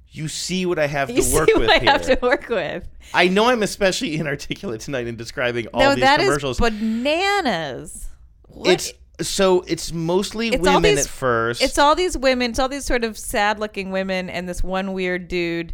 [0.10, 1.92] You see what I have You to work see with I here.
[1.92, 2.88] have to work with.
[3.14, 6.60] I know I'm especially inarticulate tonight in describing all no, these that is commercials.
[6.60, 8.08] bananas.
[8.48, 8.70] What?
[8.70, 8.94] it's
[9.30, 11.62] so it's mostly It's women these- at first.
[11.62, 12.52] It's all these women.
[12.52, 15.74] It's all these sort of sad-looking women and this one weird dude,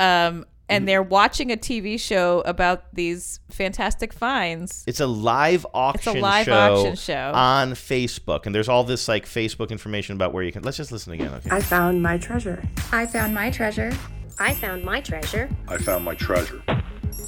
[0.00, 0.86] um, and mm.
[0.86, 4.84] they're watching a TV show about these fantastic finds.
[4.86, 7.32] It's a live auction, It's a live show auction show.
[7.34, 10.62] on Facebook, and there's all this like Facebook information about where you can.
[10.62, 11.50] Let's just listen again, okay?
[11.50, 12.62] I found my treasure.
[12.92, 13.92] I found my treasure.
[14.38, 15.48] I found my treasure.
[15.66, 16.62] I found my treasure.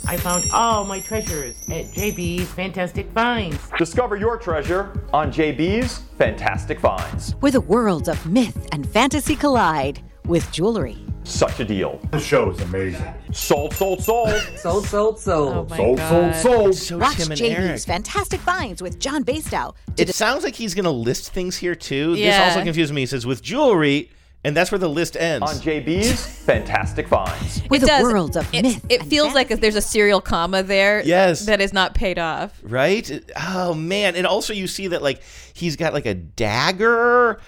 [0.06, 3.58] I found all my treasures at JB's Fantastic Finds.
[3.78, 7.32] Discover your treasure on JB's Fantastic Finds.
[7.40, 11.09] Where the worlds of myth and fantasy collide with jewelry.
[11.30, 12.00] Such a deal.
[12.10, 13.04] The show is amazing.
[13.32, 14.30] Sold, sold, sold.
[14.56, 15.54] Sold, sold, sold.
[15.54, 16.34] Oh my Sold, God.
[16.34, 16.74] sold, sold.
[16.74, 19.74] So Watch JB's Fantastic Finds with John Bastow.
[19.96, 22.16] To It sounds like he's going to list things here too.
[22.16, 23.02] This also confuses me.
[23.02, 24.10] He says with jewelry,
[24.42, 25.48] and that's where the list ends.
[25.48, 27.60] On JB's Fantastic Finds.
[27.68, 28.02] Where It the does.
[28.02, 31.00] worlds of It, myth it and feels like there's a serial comma there.
[31.04, 31.46] Yes.
[31.46, 32.58] that is not paid off.
[32.64, 33.08] right?
[33.36, 34.16] Oh man!
[34.16, 35.22] And also you see that like
[35.54, 37.40] he's got like a dagger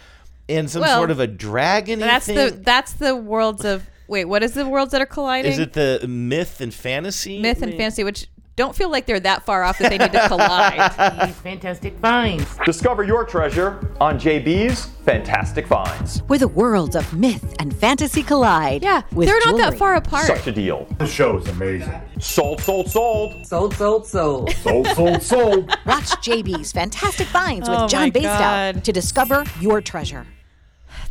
[0.49, 1.99] and some Well, sort of a dragon.
[2.01, 2.37] That's thing.
[2.37, 4.27] the that's the worlds of wait.
[4.27, 5.53] What is the worlds that are colliding?
[5.53, 7.41] Is it the myth and fantasy?
[7.41, 10.29] myth and fantasy, which don't feel like they're that far off that they need to
[10.29, 10.79] collide.
[10.93, 12.59] JB's Fantastic Finds.
[12.67, 16.19] Discover your treasure on JB's Fantastic Finds.
[16.23, 18.83] Where the worlds of myth and fantasy collide.
[18.83, 20.27] Yeah, with they're not that far apart.
[20.27, 20.87] Such a deal.
[20.99, 21.99] The show is amazing.
[22.21, 23.47] Sold, sold, sold.
[23.47, 24.51] Sold, sold, sold.
[24.51, 25.69] Sold, sold, sold.
[25.87, 30.27] Watch JB's Fantastic Finds with Oh John my Bastow to discover your treasure.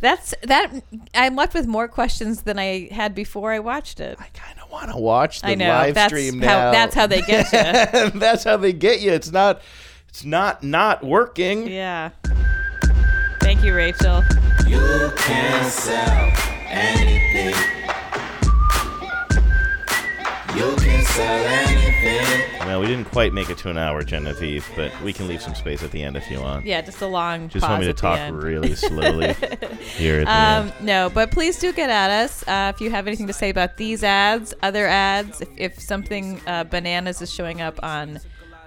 [0.02, 0.70] That's that.
[1.14, 4.18] I'm left with more questions than I had before I watched it.
[4.20, 6.70] I kind of want to watch the I know, live that's stream how- now.
[6.72, 8.10] that's how they get you.
[8.20, 9.12] that's how they get you.
[9.12, 9.62] It's not.
[10.08, 11.66] It's not not working.
[11.68, 12.10] Yeah.
[13.40, 14.22] Thank you, Rachel.
[14.66, 16.32] You can sell
[16.66, 17.54] anything.
[20.56, 22.58] You can sell anything.
[22.66, 25.54] Well, we didn't quite make it to an hour, Genevieve, but we can leave some
[25.54, 26.64] space at the end if you want.
[26.64, 27.48] Yeah, just a long.
[27.48, 29.32] Just want me to talk really slowly
[29.96, 30.72] here at the Um, end.
[30.80, 33.76] no, but please do get at us uh, if you have anything to say about
[33.76, 35.40] these ads, other ads.
[35.40, 38.18] If, if something uh, bananas is showing up on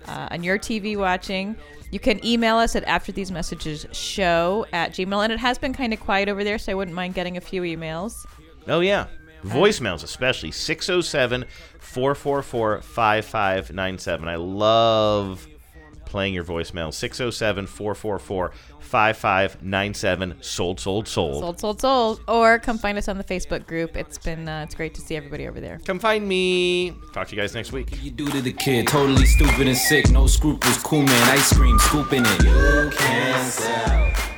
[0.07, 1.55] uh, on your TV watching,
[1.91, 5.23] you can email us at after these messages show at gmail.
[5.23, 7.41] And it has been kind of quiet over there, so I wouldn't mind getting a
[7.41, 8.25] few emails.
[8.67, 9.07] Oh, yeah.
[9.45, 11.45] Voicemails, especially 607
[11.79, 14.27] 444 5597.
[14.27, 15.47] I love
[16.05, 16.93] playing your voicemail.
[16.93, 20.35] 607 444 5597.
[20.41, 21.41] Sold, sold, sold.
[21.41, 22.21] Sold, sold, sold.
[22.27, 23.97] Or come find us on the Facebook group.
[23.97, 25.79] It's been uh, it's great to see everybody over there.
[25.85, 26.93] Come find me.
[27.13, 28.01] Talk to you guys next week.
[28.03, 31.77] You do to the kid, totally stupid and sick, no scruples, cool man, ice cream,
[31.79, 32.43] scooping it.
[32.43, 34.34] You can sell